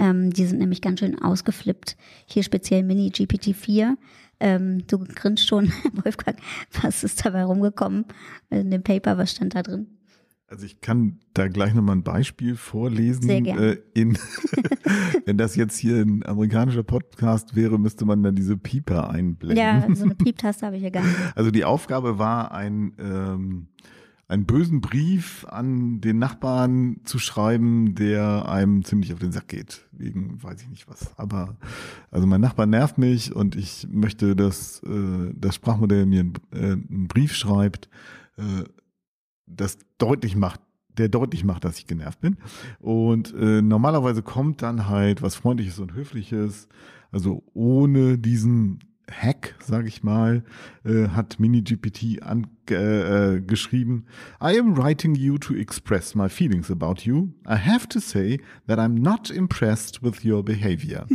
ähm, 0.00 0.32
die 0.32 0.46
sind 0.46 0.58
nämlich 0.58 0.80
ganz 0.80 1.00
schön 1.00 1.20
ausgeflippt. 1.20 1.96
Hier 2.24 2.42
speziell 2.42 2.82
Mini 2.82 3.10
GPT-4. 3.10 3.96
Ähm, 4.40 4.86
du 4.86 4.98
grinst 4.98 5.46
schon, 5.46 5.70
Wolfgang. 5.92 6.38
Was 6.80 7.04
ist 7.04 7.24
dabei 7.24 7.44
rumgekommen 7.44 8.06
in 8.48 8.70
dem 8.70 8.82
Paper? 8.82 9.18
Was 9.18 9.32
stand 9.32 9.54
da 9.54 9.62
drin? 9.62 9.88
Also 10.48 10.64
ich 10.64 10.80
kann 10.80 11.20
da 11.34 11.48
gleich 11.48 11.74
nochmal 11.74 11.96
ein 11.96 12.02
Beispiel 12.02 12.56
vorlesen. 12.56 13.22
Sehr 13.22 13.42
gerne. 13.42 13.72
Äh, 13.72 13.82
in, 13.92 14.18
wenn 15.26 15.36
das 15.36 15.54
jetzt 15.54 15.76
hier 15.76 15.96
ein 15.98 16.24
amerikanischer 16.26 16.82
Podcast 16.82 17.54
wäre, 17.54 17.78
müsste 17.78 18.06
man 18.06 18.22
dann 18.22 18.34
diese 18.34 18.56
Pieper 18.56 19.10
einblenden. 19.10 19.58
Ja, 19.58 19.86
so 19.94 20.04
eine 20.04 20.14
Pieptaste 20.14 20.64
habe 20.64 20.76
ich 20.76 20.82
hier 20.82 20.90
gar 20.90 21.04
nicht. 21.04 21.16
Also 21.36 21.50
die 21.50 21.64
Aufgabe 21.64 22.18
war 22.18 22.52
ein 22.52 22.94
ähm, 22.98 23.68
einen 24.30 24.46
bösen 24.46 24.80
Brief 24.80 25.44
an 25.48 26.00
den 26.00 26.18
Nachbarn 26.18 27.00
zu 27.04 27.18
schreiben, 27.18 27.96
der 27.96 28.48
einem 28.48 28.84
ziemlich 28.84 29.12
auf 29.12 29.18
den 29.18 29.32
Sack 29.32 29.48
geht. 29.48 29.88
Wegen 29.90 30.40
weiß 30.40 30.62
ich 30.62 30.68
nicht 30.68 30.88
was. 30.88 31.18
Aber 31.18 31.56
also 32.12 32.28
mein 32.28 32.40
Nachbar 32.40 32.66
nervt 32.66 32.96
mich 32.96 33.34
und 33.34 33.56
ich 33.56 33.88
möchte, 33.90 34.36
dass 34.36 34.82
äh, 34.84 35.32
das 35.34 35.56
Sprachmodell 35.56 36.06
mir 36.06 36.20
einen, 36.20 36.34
äh, 36.52 36.72
einen 36.72 37.08
Brief 37.08 37.34
schreibt, 37.34 37.88
äh, 38.36 38.64
das 39.46 39.78
deutlich 39.98 40.36
macht, 40.36 40.60
der 40.96 41.08
deutlich 41.08 41.42
macht, 41.42 41.64
dass 41.64 41.78
ich 41.78 41.88
genervt 41.88 42.20
bin. 42.20 42.36
Und 42.78 43.34
äh, 43.34 43.62
normalerweise 43.62 44.22
kommt 44.22 44.62
dann 44.62 44.88
halt 44.88 45.22
was 45.22 45.34
Freundliches 45.34 45.80
und 45.80 45.94
Höfliches, 45.94 46.68
also 47.10 47.42
ohne 47.52 48.16
diesen 48.16 48.78
Hack, 49.10 49.54
sage 49.60 49.88
ich 49.88 50.02
mal, 50.02 50.44
äh, 50.84 51.08
hat 51.08 51.40
MiniGPT 51.40 52.20
äh, 52.70 53.40
geschrieben, 53.40 54.06
I 54.40 54.58
am 54.58 54.76
writing 54.76 55.14
you 55.14 55.38
to 55.38 55.54
express 55.54 56.14
my 56.14 56.28
feelings 56.28 56.70
about 56.70 57.02
you. 57.04 57.30
I 57.46 57.56
have 57.56 57.88
to 57.88 58.00
say 58.00 58.40
that 58.66 58.78
I'm 58.78 59.00
not 59.00 59.30
impressed 59.30 60.02
with 60.02 60.24
your 60.24 60.44
behavior. 60.44 61.06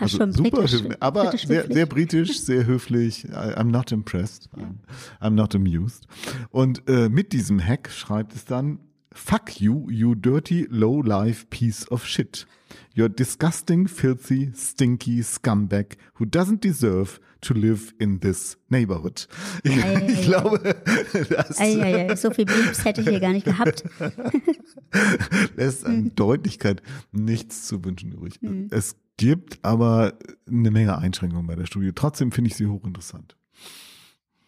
also 0.00 0.18
schon 0.18 0.32
super 0.32 0.62
britisch, 0.62 0.82
aber 1.00 1.24
britisch 1.24 1.46
sehr, 1.46 1.70
sehr 1.70 1.86
britisch, 1.86 2.40
sehr 2.44 2.66
höflich. 2.66 3.24
I, 3.26 3.54
I'm 3.56 3.70
not 3.70 3.92
impressed. 3.92 4.48
I'm, 4.56 4.78
I'm 5.20 5.34
not 5.34 5.54
amused. 5.54 6.06
Und 6.50 6.88
äh, 6.88 7.08
mit 7.08 7.32
diesem 7.32 7.60
Hack 7.60 7.90
schreibt 7.90 8.34
es 8.34 8.44
dann, 8.44 8.78
Fuck 9.14 9.60
you, 9.60 9.86
you 9.90 10.14
dirty, 10.16 10.66
low-life 10.68 11.48
piece 11.48 11.84
of 11.84 12.04
shit. 12.04 12.44
You're 12.94 13.08
disgusting, 13.08 13.86
filthy, 13.86 14.52
stinky 14.54 15.20
scumbag 15.20 15.94
who 16.14 16.26
doesn't 16.26 16.60
deserve 16.60 17.20
to 17.42 17.54
live 17.54 17.94
in 18.00 18.20
this 18.20 18.56
neighborhood. 18.70 19.26
Ich, 19.62 19.82
ei, 19.82 20.06
ich 20.08 20.22
glaube, 20.22 20.58
das 21.30 21.60
ei, 21.60 22.08
ei, 22.08 22.16
so 22.16 22.30
viel 22.30 22.44
Beeps 22.44 22.84
hätte 22.84 23.00
ich 23.00 23.08
hier 23.08 23.20
gar 23.20 23.32
nicht 23.32 23.44
gehabt. 23.44 23.84
lässt 25.56 25.86
an 25.86 25.96
hm. 25.96 26.14
Deutlichkeit 26.16 26.82
nichts 27.12 27.66
zu 27.66 27.84
wünschen 27.84 28.12
übrig. 28.12 28.40
Hm. 28.40 28.68
Es 28.70 28.96
gibt 29.16 29.58
aber 29.62 30.14
eine 30.48 30.70
Menge 30.70 30.98
Einschränkungen 30.98 31.46
bei 31.46 31.54
der 31.54 31.66
Studie. 31.66 31.92
Trotzdem 31.94 32.32
finde 32.32 32.50
ich 32.50 32.56
sie 32.56 32.66
hochinteressant. 32.66 33.36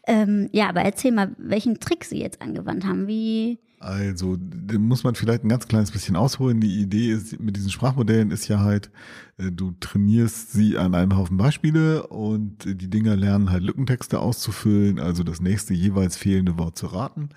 Ähm, 0.06 0.48
ja, 0.52 0.68
aber 0.68 0.82
erzähl 0.82 1.12
mal, 1.12 1.34
welchen 1.38 1.80
Trick 1.80 2.04
Sie 2.04 2.20
jetzt 2.20 2.40
angewandt 2.40 2.84
haben. 2.84 3.06
Wie 3.08 3.58
also, 3.78 4.38
muss 4.78 5.04
man 5.04 5.14
vielleicht 5.14 5.44
ein 5.44 5.50
ganz 5.50 5.68
kleines 5.68 5.90
bisschen 5.90 6.16
ausholen. 6.16 6.60
Die 6.60 6.80
Idee 6.80 7.10
ist, 7.12 7.38
mit 7.38 7.56
diesen 7.56 7.70
Sprachmodellen 7.70 8.30
ist 8.30 8.48
ja 8.48 8.60
halt, 8.60 8.90
äh, 9.36 9.52
du 9.52 9.72
trainierst 9.80 10.52
sie 10.52 10.78
an 10.78 10.94
einem 10.94 11.16
Haufen 11.16 11.36
Beispiele 11.36 12.06
und 12.06 12.64
die 12.64 12.88
Dinger 12.88 13.16
lernen 13.16 13.50
halt 13.50 13.62
Lückentexte 13.62 14.18
auszufüllen, 14.18 14.98
also 14.98 15.25
das 15.25 15.40
nächste 15.40 15.75
jeweils 15.75 16.16
fehlende 16.16 16.56
Wort 16.58 16.78
zu 16.78 16.86
raten. 16.86 17.28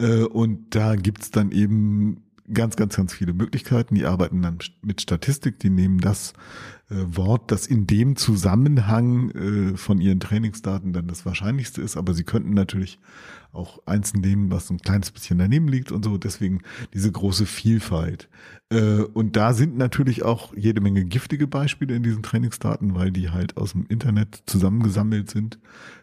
Äh, 0.00 0.22
und 0.22 0.74
da 0.74 0.96
gibt's 0.96 1.30
dann 1.30 1.52
eben 1.52 2.22
ganz, 2.52 2.76
ganz, 2.76 2.96
ganz 2.96 3.12
viele 3.12 3.34
Möglichkeiten. 3.34 3.94
Die 3.94 4.06
arbeiten 4.06 4.42
dann 4.42 4.58
mit 4.82 5.02
Statistik, 5.02 5.58
die 5.58 5.70
nehmen 5.70 6.00
das 6.00 6.32
Wort, 6.88 7.50
das 7.50 7.66
in 7.66 7.86
dem 7.86 8.16
Zusammenhang 8.16 9.30
äh, 9.30 9.76
von 9.76 10.00
ihren 10.00 10.20
Trainingsdaten 10.20 10.92
dann 10.92 11.06
das 11.06 11.24
Wahrscheinlichste 11.24 11.80
ist, 11.80 11.96
aber 11.96 12.12
sie 12.12 12.24
könnten 12.24 12.52
natürlich 12.52 12.98
auch 13.54 13.78
eins 13.86 14.14
nehmen, 14.14 14.50
was 14.50 14.68
ein 14.70 14.78
kleines 14.78 15.10
bisschen 15.10 15.38
daneben 15.38 15.68
liegt 15.68 15.92
und 15.92 16.04
so. 16.04 16.18
Deswegen 16.18 16.60
diese 16.92 17.10
große 17.10 17.46
Vielfalt. 17.46 18.28
Äh, 18.70 19.02
und 19.02 19.36
da 19.36 19.54
sind 19.54 19.76
natürlich 19.76 20.24
auch 20.24 20.54
jede 20.56 20.80
Menge 20.80 21.04
giftige 21.04 21.46
Beispiele 21.46 21.94
in 21.94 22.02
diesen 22.02 22.22
Trainingsdaten, 22.22 22.94
weil 22.94 23.12
die 23.12 23.30
halt 23.30 23.56
aus 23.56 23.72
dem 23.72 23.86
Internet 23.86 24.42
zusammengesammelt 24.46 25.30
sind. 25.30 25.58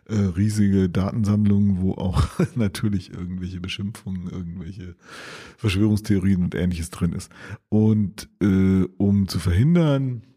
Äh, 0.08 0.16
riesige 0.16 0.90
Datensammlungen, 0.90 1.82
wo 1.82 1.94
auch 1.94 2.28
natürlich 2.56 3.14
irgendwelche 3.14 3.60
Beschimpfungen, 3.60 4.30
irgendwelche 4.30 4.96
Verschwörungstheorien 5.58 6.44
und 6.44 6.56
ähnliches 6.56 6.90
drin 6.90 7.14
ist. 7.14 7.32
Und 7.70 8.30
äh, 8.42 8.86
um 8.98 9.28
zu 9.28 9.40
verhindern, 9.40 10.24
äh, 10.24 10.31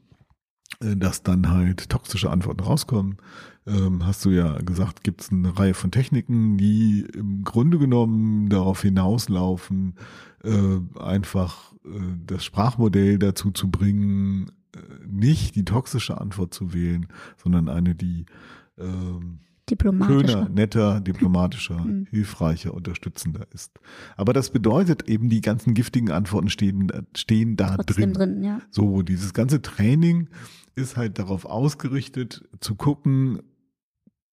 dass 0.96 1.22
dann 1.22 1.50
halt 1.50 1.88
toxische 1.88 2.30
Antworten 2.30 2.60
rauskommen. 2.62 3.16
Ähm, 3.66 4.04
hast 4.04 4.24
du 4.24 4.30
ja 4.30 4.58
gesagt, 4.58 5.02
gibt 5.04 5.22
es 5.22 5.30
eine 5.30 5.58
Reihe 5.58 5.74
von 5.74 5.90
Techniken, 5.90 6.58
die 6.58 7.06
im 7.14 7.44
Grunde 7.44 7.78
genommen 7.78 8.50
darauf 8.50 8.82
hinauslaufen, 8.82 9.94
äh, 10.42 11.00
einfach 11.00 11.72
äh, 11.84 11.88
das 12.26 12.44
Sprachmodell 12.44 13.18
dazu 13.18 13.50
zu 13.50 13.70
bringen, 13.70 14.52
äh, 14.74 14.78
nicht 15.06 15.56
die 15.56 15.64
toxische 15.64 16.20
Antwort 16.20 16.52
zu 16.52 16.74
wählen, 16.74 17.06
sondern 17.42 17.70
eine, 17.70 17.94
die 17.94 18.26
ähm, 18.78 19.38
Diplomatischer. 19.70 20.28
schöner, 20.28 20.48
netter, 20.50 21.00
diplomatischer, 21.00 21.80
Mhm. 21.84 22.06
hilfreicher, 22.10 22.74
unterstützender 22.74 23.46
ist. 23.52 23.78
Aber 24.16 24.32
das 24.32 24.50
bedeutet 24.50 25.08
eben, 25.08 25.28
die 25.30 25.40
ganzen 25.40 25.74
giftigen 25.74 26.10
Antworten 26.10 26.50
stehen, 26.50 26.92
stehen 27.16 27.56
da 27.56 27.76
Trotzdem 27.76 28.12
drin. 28.12 28.34
drin, 28.34 28.44
ja. 28.44 28.58
So, 28.70 29.02
dieses 29.02 29.32
ganze 29.32 29.62
Training 29.62 30.28
ist 30.74 30.96
halt 30.96 31.18
darauf 31.18 31.44
ausgerichtet, 31.46 32.46
zu 32.60 32.74
gucken, 32.74 33.40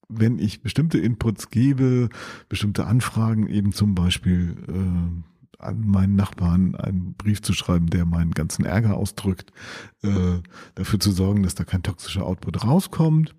wenn 0.09 0.39
ich 0.39 0.61
bestimmte 0.61 0.97
Inputs 0.97 1.49
gebe, 1.49 2.09
bestimmte 2.49 2.85
Anfragen, 2.85 3.47
eben 3.47 3.71
zum 3.71 3.95
Beispiel 3.95 4.57
äh, 4.67 5.63
an 5.63 5.81
meinen 5.87 6.15
Nachbarn 6.15 6.75
einen 6.75 7.13
Brief 7.13 7.41
zu 7.41 7.53
schreiben, 7.53 7.87
der 7.87 8.05
meinen 8.05 8.31
ganzen 8.31 8.65
Ärger 8.65 8.97
ausdrückt, 8.97 9.53
äh, 10.03 10.39
dafür 10.75 10.99
zu 10.99 11.11
sorgen, 11.11 11.43
dass 11.43 11.55
da 11.55 11.63
kein 11.63 11.83
toxischer 11.83 12.25
Output 12.25 12.65
rauskommt. 12.65 13.35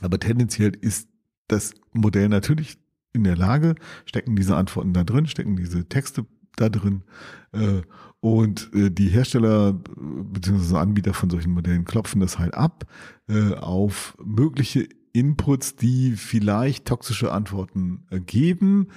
Aber 0.00 0.18
tendenziell 0.18 0.72
ist 0.80 1.08
das 1.48 1.74
Modell 1.92 2.28
natürlich 2.28 2.78
in 3.12 3.24
der 3.24 3.36
Lage, 3.36 3.74
stecken 4.04 4.36
diese 4.36 4.56
Antworten 4.56 4.92
da 4.92 5.04
drin, 5.04 5.26
stecken 5.26 5.56
diese 5.56 5.88
Texte 5.88 6.26
da 6.56 6.68
drin. 6.68 7.02
Äh, 7.52 7.82
und 8.20 8.70
äh, 8.74 8.90
die 8.90 9.08
Hersteller 9.08 9.72
bzw. 9.72 10.76
Anbieter 10.76 11.14
von 11.14 11.30
solchen 11.30 11.52
Modellen 11.52 11.84
klopfen 11.84 12.20
das 12.20 12.38
halt 12.38 12.54
ab 12.54 12.86
äh, 13.28 13.54
auf 13.54 14.16
mögliche 14.22 14.86
Inputs, 15.12 15.74
die 15.74 16.12
vielleicht 16.12 16.84
toxische 16.86 17.32
Antworten 17.32 18.04
ergeben, 18.10 18.88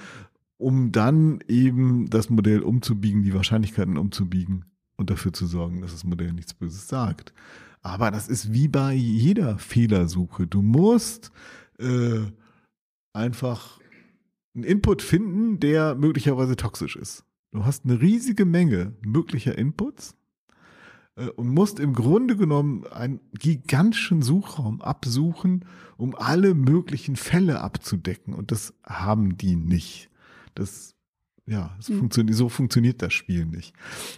um 0.58 0.92
dann 0.92 1.40
eben 1.48 2.08
das 2.08 2.30
Modell 2.30 2.60
umzubiegen, 2.60 3.22
die 3.22 3.34
Wahrscheinlichkeiten 3.34 3.96
umzubiegen 3.96 4.66
und 4.96 5.10
dafür 5.10 5.32
zu 5.32 5.46
sorgen, 5.46 5.80
dass 5.80 5.92
das 5.92 6.04
Modell 6.04 6.32
nichts 6.32 6.54
Böses 6.54 6.86
sagt. 6.86 7.32
Aber 7.84 8.10
das 8.10 8.28
ist 8.28 8.52
wie 8.52 8.66
bei 8.66 8.94
jeder 8.94 9.58
Fehlersuche. 9.58 10.46
Du 10.46 10.62
musst 10.62 11.30
äh, 11.78 12.20
einfach 13.12 13.78
einen 14.54 14.64
Input 14.64 15.02
finden, 15.02 15.60
der 15.60 15.94
möglicherweise 15.94 16.56
toxisch 16.56 16.96
ist. 16.96 17.24
Du 17.52 17.66
hast 17.66 17.84
eine 17.84 18.00
riesige 18.00 18.46
Menge 18.46 18.94
möglicher 19.04 19.58
Inputs 19.58 20.16
äh, 21.16 21.28
und 21.28 21.48
musst 21.48 21.78
im 21.78 21.92
Grunde 21.92 22.38
genommen 22.38 22.86
einen 22.86 23.20
gigantischen 23.38 24.22
Suchraum 24.22 24.80
absuchen, 24.80 25.66
um 25.98 26.14
alle 26.14 26.54
möglichen 26.54 27.16
Fälle 27.16 27.60
abzudecken. 27.60 28.32
Und 28.32 28.50
das 28.50 28.72
haben 28.86 29.36
die 29.36 29.56
nicht. 29.56 30.08
Das, 30.54 30.93
ja, 31.46 31.76
es 31.78 31.88
Hm. 31.88 31.98
funktioniert, 31.98 32.36
so 32.36 32.48
funktioniert 32.48 33.02
das 33.02 33.12
Spiel 33.12 33.46
nicht. 33.46 33.74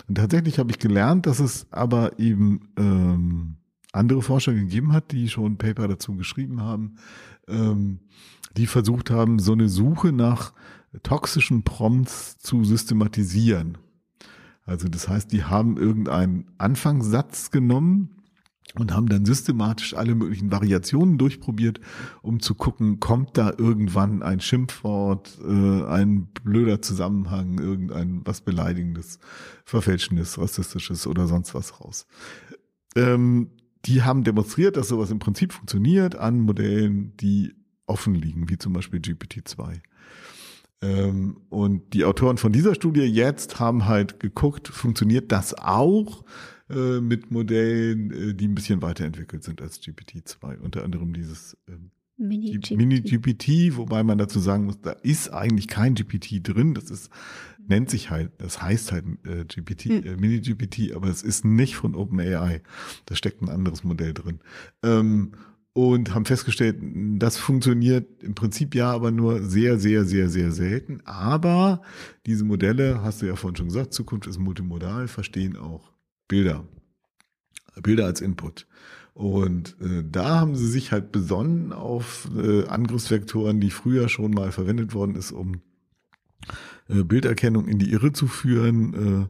Und 0.09 0.16
tatsächlich 0.16 0.59
habe 0.59 0.71
ich 0.71 0.78
gelernt, 0.78 1.26
dass 1.26 1.40
es 1.40 1.66
aber 1.73 2.18
eben 2.18 2.68
ähm, 2.76 3.56
andere 3.92 4.23
Forscher 4.23 4.54
gegeben 4.54 4.92
hat, 4.92 5.12
die 5.12 5.28
schon 5.28 5.56
Paper 5.56 5.88
dazu 5.88 6.14
geschrieben 6.14 6.61
haben, 6.61 6.97
ähm, 7.49 8.00
die 8.56 8.66
versucht 8.66 9.11
haben, 9.11 9.38
so 9.38 9.52
eine 9.52 9.68
Suche 9.68 10.12
nach 10.12 10.52
toxischen 11.02 11.62
Prompts 11.62 12.38
zu 12.38 12.64
systematisieren. 12.64 13.78
Also 14.64 14.88
das 14.88 15.09
heißt, 15.09 15.33
die 15.33 15.45
haben 15.45 15.76
irgendeinen 15.76 16.47
Anfangssatz 16.59 17.50
genommen 17.50 18.11
und 18.78 18.92
haben 18.92 19.09
dann 19.09 19.25
systematisch 19.25 19.95
alle 19.95 20.14
möglichen 20.14 20.52
Variationen 20.52 21.18
durchprobiert, 21.18 21.80
um 22.23 22.40
zu 22.40 22.54
gucken, 22.54 23.00
kommt 23.00 23.37
da 23.37 23.52
irgendwann 23.56 24.23
ein 24.23 24.40
Schimpfwort, 24.40 25.38
äh, 25.47 25.85
ein 25.85 26.26
blöder 26.45 26.83
Zusammenhang, 26.83 27.59
irgendein 27.59 28.23
was 28.25 28.41
Beleidigendes, 28.41 29.19
Verfälschendes, 29.65 30.39
Rassistisches 30.39 31.06
oder 31.06 31.26
sonst 31.26 31.54
was 31.54 31.80
raus. 31.80 32.06
Ähm, 32.95 33.50
die 33.84 34.02
haben 34.02 34.25
demonstriert, 34.25 34.76
dass 34.76 34.89
sowas 34.89 35.10
im 35.10 35.19
Prinzip 35.19 35.52
funktioniert 35.52 36.17
an 36.17 36.41
Modellen, 36.41 37.17
die 37.19 37.54
offen 37.86 38.15
liegen, 38.15 38.49
wie 38.49 38.58
zum 38.58 38.73
Beispiel 38.73 39.00
GPT-2. 39.00 39.80
Ähm, 40.82 41.41
und 41.49 41.95
die 41.95 42.04
Autoren 42.04 42.36
von 42.36 42.52
dieser 42.52 42.75
Studie 42.75 43.02
jetzt 43.02 43.60
haben 43.60 43.86
halt 43.86 44.21
geguckt, 44.21 44.69
funktioniert 44.69 45.32
das 45.32 45.54
auch 45.54 46.25
äh, 46.71 47.00
mit 47.00 47.31
Modellen, 47.31 48.11
äh, 48.11 48.35
die 48.35 48.49
ein 48.49 48.55
bisschen 48.55 48.83
weiterentwickelt 48.83 49.45
sind 49.45 49.61
als 49.63 49.81
GPT-2, 49.81 50.59
unter 50.59 50.85
anderem 50.85 51.13
dieses 51.13 51.57
ähm, 51.69 51.91
Mini 52.19 52.59
Mini-GPT, 52.75 53.76
wobei 53.76 54.02
man 54.02 54.17
dazu 54.17 54.41
sagen 54.41 54.65
muss, 54.65 54.81
da 54.81 54.93
ist 54.93 55.29
eigentlich 55.33 55.69
kein 55.69 55.95
GPT 55.95 56.41
drin. 56.43 56.73
Das 56.73 56.91
ist, 56.91 57.11
nennt 57.69 57.91
sich 57.91 58.11
halt, 58.11 58.33
das 58.39 58.63
heißt 58.63 58.91
halt 58.91 59.05
äh, 59.25 59.45
GPT, 59.45 59.85
Hm. 59.85 60.05
äh, 60.05 60.17
Mini-GPT, 60.17 60.95
aber 60.95 61.09
es 61.09 61.23
ist 61.23 61.45
nicht 61.45 61.76
von 61.76 61.95
OpenAI. 61.95 62.63
Da 63.05 63.15
steckt 63.17 63.43
ein 63.43 63.50
anderes 63.50 63.85
Modell 63.85 64.15
drin. 64.15 64.41
Ähm, 64.83 65.33
und 65.75 66.15
haben 66.15 66.25
festgestellt, 66.25 66.79
das 67.19 67.37
funktioniert 67.37 68.23
im 68.23 68.35
Prinzip 68.35 68.75
ja, 68.75 68.91
aber 68.93 69.11
nur 69.11 69.43
sehr, 69.43 69.79
sehr, 69.79 70.07
sehr, 70.07 70.31
sehr 70.31 70.50
selten. 70.50 71.02
Aber 71.05 71.83
diese 72.25 72.45
Modelle, 72.47 73.02
hast 73.02 73.21
du 73.21 73.26
ja 73.26 73.37
vorhin 73.37 73.57
schon 73.57 73.67
gesagt, 73.67 73.93
Zukunft 73.93 74.26
ist 74.26 74.39
multimodal, 74.39 75.07
verstehen 75.07 75.55
auch 75.59 75.93
Bilder. 76.28 76.65
Bilder 77.82 78.06
als 78.06 78.21
Input. 78.21 78.67
Und 79.15 79.76
äh, 79.80 80.04
da 80.10 80.41
haben 80.41 80.56
sie 80.56 80.69
sich 80.69 80.93
halt 80.93 81.10
besonnen 81.12 81.73
auf 81.73 82.28
äh, 82.36 82.67
Angriffsvektoren, 82.67 83.60
die 83.60 83.71
früher 83.71 84.08
schon 84.08 84.32
mal 84.32 84.52
verwendet 84.52 84.93
worden 84.93 85.15
ist, 85.15 85.32
um 85.32 85.62
äh, 86.89 87.02
Bilderkennung 87.02 87.67
in 87.67 87.78
die 87.78 87.93
Irre 87.93 88.12
zu 88.12 88.26
führen. 88.26 89.28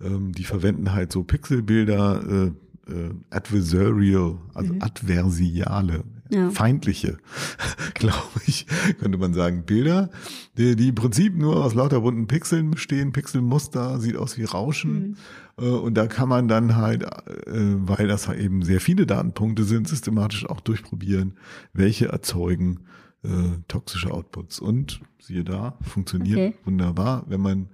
Äh, 0.00 0.06
ähm, 0.06 0.32
die 0.32 0.44
verwenden 0.44 0.92
halt 0.92 1.12
so 1.12 1.22
Pixelbilder, 1.24 2.52
äh, 2.86 2.92
äh, 2.92 3.10
adversarial, 3.30 4.38
also 4.52 4.74
Mhm. 4.74 4.82
adversiale, 4.82 6.04
Ja. 6.30 6.48
feindliche, 6.50 7.18
glaube 7.94 8.16
ich, 8.46 8.66
könnte 8.98 9.18
man 9.18 9.34
sagen, 9.34 9.64
Bilder, 9.66 10.08
die, 10.56 10.74
die 10.74 10.88
im 10.88 10.94
Prinzip 10.94 11.36
nur 11.36 11.62
aus 11.64 11.74
lauter 11.74 12.00
bunten 12.00 12.26
Pixeln 12.26 12.70
bestehen, 12.70 13.12
Pixelmuster, 13.12 14.00
sieht 14.00 14.16
aus 14.16 14.38
wie 14.38 14.44
Rauschen. 14.44 15.16
Mhm. 15.58 15.64
Äh, 15.64 15.68
Und 15.68 15.94
da 15.94 16.06
kann 16.06 16.28
man 16.30 16.48
dann 16.48 16.76
halt, 16.76 17.02
äh, 17.02 17.08
weil 17.46 18.08
das 18.08 18.26
halt 18.26 18.40
eben 18.40 18.62
sehr 18.62 18.80
viele 18.80 19.04
Datenpunkte 19.06 19.64
sind, 19.64 19.86
systematisch 19.86 20.48
auch 20.48 20.60
durchprobieren, 20.60 21.34
welche 21.74 22.06
erzeugen 22.08 22.80
äh, 23.22 23.58
toxische 23.68 24.10
Outputs. 24.10 24.60
Und 24.60 25.00
siehe 25.20 25.44
da, 25.44 25.76
funktioniert 25.82 26.38
Okay. 26.38 26.54
wunderbar, 26.64 27.24
wenn 27.28 27.40
man 27.40 27.68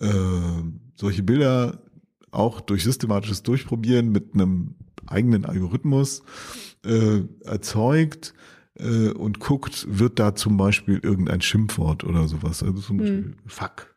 äh, 0.00 0.08
solche 0.94 1.22
Bilder 1.24 1.80
auch 2.30 2.60
durch 2.60 2.84
systematisches 2.84 3.42
Durchprobieren 3.42 4.12
mit 4.12 4.34
einem 4.34 4.74
eigenen 5.06 5.44
Algorithmus 5.46 6.22
äh, 6.84 7.22
erzeugt 7.44 8.34
äh, 8.78 9.10
und 9.10 9.40
guckt, 9.40 9.86
wird 9.88 10.18
da 10.18 10.34
zum 10.34 10.56
Beispiel 10.56 11.00
irgendein 11.02 11.40
Schimpfwort 11.40 12.04
oder 12.04 12.28
sowas, 12.28 12.62
also 12.62 12.80
zum 12.80 12.98
Beispiel 12.98 13.34
Fuck, 13.46 13.94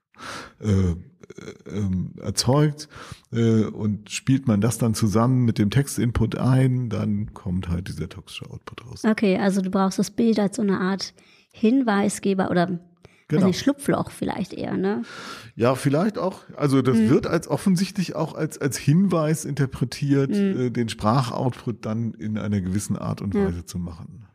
äh, 0.59 0.91
äh, 1.37 1.77
ähm, 1.77 2.13
erzeugt 2.21 2.89
äh, 3.31 3.63
und 3.63 4.09
spielt 4.09 4.47
man 4.47 4.61
das 4.61 4.77
dann 4.77 4.93
zusammen 4.93 5.45
mit 5.45 5.57
dem 5.57 5.69
Textinput 5.69 6.37
ein, 6.37 6.89
dann 6.89 7.33
kommt 7.33 7.69
halt 7.69 7.87
dieser 7.87 8.09
toxische 8.09 8.49
Output 8.49 8.85
raus. 8.85 9.03
Okay, 9.05 9.37
also 9.37 9.61
du 9.61 9.69
brauchst 9.69 9.99
das 9.99 10.11
Bild 10.11 10.39
als 10.39 10.57
so 10.57 10.61
eine 10.61 10.79
Art 10.79 11.13
Hinweisgeber 11.51 12.49
oder 12.49 12.79
Genau. 13.31 13.47
also 13.47 13.57
Schlupfloch 13.57 14.11
vielleicht 14.11 14.53
eher, 14.53 14.75
ne? 14.75 15.03
Ja, 15.55 15.75
vielleicht 15.75 16.17
auch. 16.17 16.41
Also 16.57 16.81
das 16.81 16.97
wird 16.97 17.27
als 17.27 17.47
offensichtlich 17.47 18.13
auch 18.15 18.35
als, 18.35 18.57
als 18.59 18.77
Hinweis 18.77 19.45
interpretiert, 19.45 20.31
äh, 20.31 20.69
den 20.69 20.89
Sprachoutput 20.89 21.85
dann 21.85 22.13
in 22.13 22.37
einer 22.37 22.59
gewissen 22.59 22.97
Art 22.97 23.21
und 23.21 23.33
Ja. 23.33 23.47
Weise 23.47 23.65
zu 23.65 23.79
machen. 23.79 24.25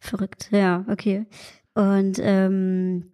Verrückt, 0.00 0.48
ja, 0.52 0.84
okay. 0.88 1.26
Und 1.74 2.18
ähm, 2.20 3.12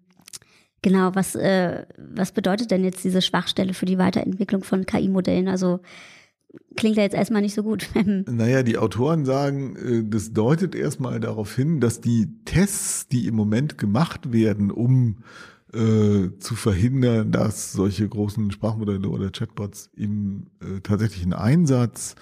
genau, 0.83 1.15
was, 1.15 1.35
äh, 1.37 1.87
was 1.97 2.33
bedeutet 2.33 2.71
denn 2.71 2.83
jetzt 2.85 3.05
diese 3.05 3.23
Schwachstelle 3.23 3.75
für 3.75 3.87
die 3.87 3.99
Weiterentwicklung 3.99 4.65
von 4.65 4.85
KI-Modellen? 4.85 5.49
Also 5.49 5.81
klingt 6.77 6.97
ja 6.97 7.03
jetzt 7.03 7.15
erstmal 7.15 7.43
nicht 7.43 7.55
so 7.55 7.63
gut. 7.63 7.89
Naja, 8.27 8.63
die 8.63 8.79
Autoren 8.79 9.25
sagen, 9.25 9.77
äh, 9.77 10.05
das 10.05 10.33
deutet 10.33 10.75
erstmal 10.75 11.21
darauf 11.21 11.55
hin, 11.55 11.81
dass 11.81 12.01
die 12.01 12.29
Tests, 12.45 13.09
die 13.09 13.27
im 13.27 13.35
Moment 13.35 13.79
gemacht 13.79 14.33
werden, 14.33 14.71
um 14.71 15.19
äh, 15.73 16.31
zu 16.39 16.55
verhindern, 16.55 17.33
dass 17.33 17.73
solche 17.73 18.09
großen 18.09 18.51
Sprachmodelle 18.51 19.09
oder 19.09 19.31
Chatbots 19.31 19.91
im 19.97 20.49
äh, 20.61 20.81
tatsächlichen 20.81 21.33
Einsatz 21.33 22.15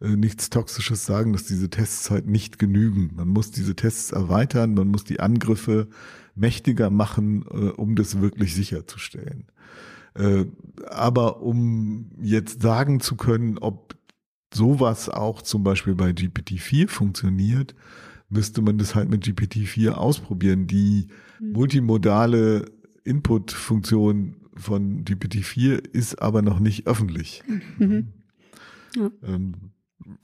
äh, 0.00 0.08
nichts 0.08 0.50
Toxisches 0.50 1.06
sagen, 1.06 1.32
dass 1.32 1.44
diese 1.44 1.70
Tests 1.70 2.10
halt 2.10 2.26
nicht 2.26 2.58
genügen. 2.58 3.12
Man 3.16 3.28
muss 3.28 3.50
diese 3.50 3.74
Tests 3.74 4.12
erweitern, 4.12 4.74
man 4.74 4.88
muss 4.88 5.04
die 5.04 5.20
Angriffe 5.20 5.88
mächtiger 6.34 6.90
machen, 6.90 7.44
äh, 7.50 7.70
um 7.70 7.96
das 7.96 8.20
wirklich 8.20 8.54
sicherzustellen. 8.54 9.46
Äh, 10.18 10.46
aber 10.88 11.42
um 11.42 12.10
jetzt 12.20 12.60
sagen 12.62 13.00
zu 13.00 13.16
können, 13.16 13.58
ob 13.58 13.96
sowas 14.52 15.08
auch 15.08 15.42
zum 15.42 15.62
Beispiel 15.62 15.94
bei 15.94 16.10
GPT-4 16.10 16.88
funktioniert, 16.88 17.74
müsste 18.28 18.60
man 18.62 18.78
das 18.78 18.94
halt 18.94 19.08
mit 19.10 19.24
GPT-4 19.24 19.90
ausprobieren. 19.92 20.66
Die 20.66 21.06
Mhm. 21.40 21.52
multimodale 21.52 22.64
Input-Funktion 23.04 24.36
von 24.54 25.04
GPT-4 25.04 25.74
ist 25.92 26.20
aber 26.20 26.42
noch 26.42 26.58
nicht 26.60 26.86
öffentlich. 26.86 27.42
Mhm. 27.78 28.08
Ja. 28.96 29.10
Ähm, 29.22 29.54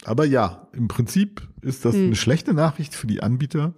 aber 0.04 0.24
ja, 0.24 0.68
im 0.72 0.88
Prinzip 0.88 1.46
ist 1.60 1.84
das 1.84 1.94
Mhm. 1.94 2.04
eine 2.06 2.16
schlechte 2.16 2.54
Nachricht 2.54 2.94
für 2.94 3.06
die 3.06 3.22
Anbieter 3.22 3.74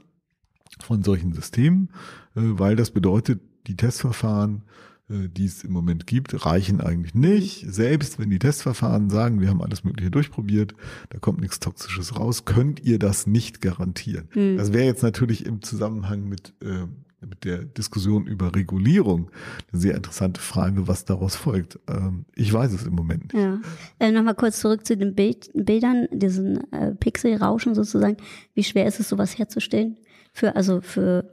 von 0.80 1.02
solchen 1.02 1.32
Systemen, 1.32 1.88
äh, 2.36 2.40
weil 2.42 2.76
das 2.76 2.90
bedeutet, 2.90 3.40
die 3.66 3.76
Testverfahren, 3.76 4.62
die 5.08 5.44
es 5.44 5.62
im 5.62 5.72
Moment 5.72 6.06
gibt, 6.06 6.44
reichen 6.44 6.80
eigentlich 6.80 7.14
nicht. 7.14 7.64
Selbst 7.68 8.18
wenn 8.18 8.30
die 8.30 8.40
Testverfahren 8.40 9.08
sagen, 9.08 9.40
wir 9.40 9.48
haben 9.48 9.62
alles 9.62 9.84
Mögliche 9.84 10.10
durchprobiert, 10.10 10.74
da 11.10 11.18
kommt 11.18 11.40
nichts 11.40 11.60
Toxisches 11.60 12.18
raus, 12.18 12.44
könnt 12.44 12.84
ihr 12.84 12.98
das 12.98 13.26
nicht 13.26 13.60
garantieren. 13.60 14.28
Mhm. 14.34 14.56
Das 14.56 14.72
wäre 14.72 14.84
jetzt 14.84 15.02
natürlich 15.02 15.46
im 15.46 15.62
Zusammenhang 15.62 16.28
mit, 16.28 16.54
äh, 16.60 16.86
mit 17.24 17.44
der 17.44 17.64
Diskussion 17.64 18.26
über 18.26 18.54
Regulierung 18.54 19.30
eine 19.72 19.80
sehr 19.80 19.94
interessante 19.94 20.40
Frage, 20.40 20.88
was 20.88 21.04
daraus 21.04 21.36
folgt. 21.36 21.78
Ähm, 21.88 22.24
ich 22.34 22.52
weiß 22.52 22.72
es 22.72 22.84
im 22.84 22.94
Moment 22.94 23.32
nicht. 23.32 23.42
Ja. 23.42 23.60
Äh, 24.00 24.10
Nochmal 24.10 24.34
kurz 24.34 24.60
zurück 24.60 24.86
zu 24.86 24.96
den 24.96 25.14
Bild, 25.14 25.50
Bildern, 25.54 26.08
diesen 26.12 26.72
äh, 26.72 26.94
Pixelrauschen 26.94 27.74
sozusagen. 27.74 28.16
Wie 28.54 28.64
schwer 28.64 28.86
ist 28.86 28.98
es, 28.98 29.08
sowas 29.08 29.38
herzustellen? 29.38 29.96
Für, 30.32 30.56
also 30.56 30.80
für 30.80 31.30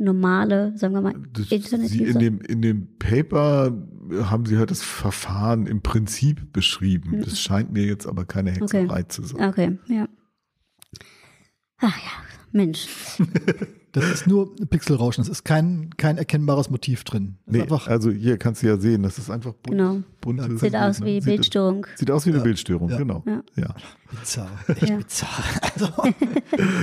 normale, 0.00 0.76
sagen 0.76 0.94
wir 0.94 1.00
mal, 1.02 1.14
Das, 1.32 1.48
sie 1.48 1.54
Internet-User? 1.56 2.04
in 2.06 2.18
dem, 2.18 2.40
in 2.40 2.62
dem 2.62 2.98
Paper 2.98 3.72
haben 4.24 4.46
sie 4.46 4.58
halt 4.58 4.70
das 4.70 4.82
Verfahren 4.82 5.66
im 5.66 5.82
Prinzip 5.82 6.52
beschrieben. 6.52 7.18
Mhm. 7.18 7.22
Das 7.22 7.38
scheint 7.40 7.72
mir 7.72 7.84
jetzt 7.84 8.06
aber 8.06 8.24
keine 8.24 8.50
Hexerei 8.50 9.02
zu 9.04 9.22
sein. 9.24 9.48
Okay, 9.48 9.78
ja. 9.86 10.08
Ach 11.78 11.96
ja, 11.96 12.10
Mensch. 12.52 12.86
Das 13.92 14.08
ist 14.08 14.28
nur 14.28 14.54
Pixelrauschen. 14.54 15.20
Es 15.22 15.28
ist 15.28 15.42
kein, 15.42 15.90
kein 15.96 16.16
erkennbares 16.16 16.70
Motiv 16.70 17.02
drin. 17.02 17.38
Nee, 17.46 17.62
einfach, 17.62 17.88
also 17.88 18.12
hier 18.12 18.38
kannst 18.38 18.62
du 18.62 18.68
ja 18.68 18.76
sehen, 18.76 19.02
das 19.02 19.18
ist 19.18 19.30
einfach 19.30 19.52
bunt, 19.52 19.76
Genau. 19.76 20.02
bunte. 20.20 20.58
Sieht 20.58 20.76
aus 20.76 21.00
wie 21.00 21.14
sieht, 21.20 21.24
Bildstörung. 21.24 21.84
Sieht 21.96 22.08
aus 22.12 22.24
wie 22.24 22.30
eine 22.30 22.38
Ja. 22.38 22.44
Bildstörung, 22.44 22.88
Ja. 22.88 22.98
genau. 22.98 23.24
Ja. 23.26 23.42
Ja. 23.56 23.74
bizarr. 24.20 24.48
Echt 24.68 24.88
Ja. 24.90 24.96
bizarr. 24.96 25.28
Also, 25.74 25.88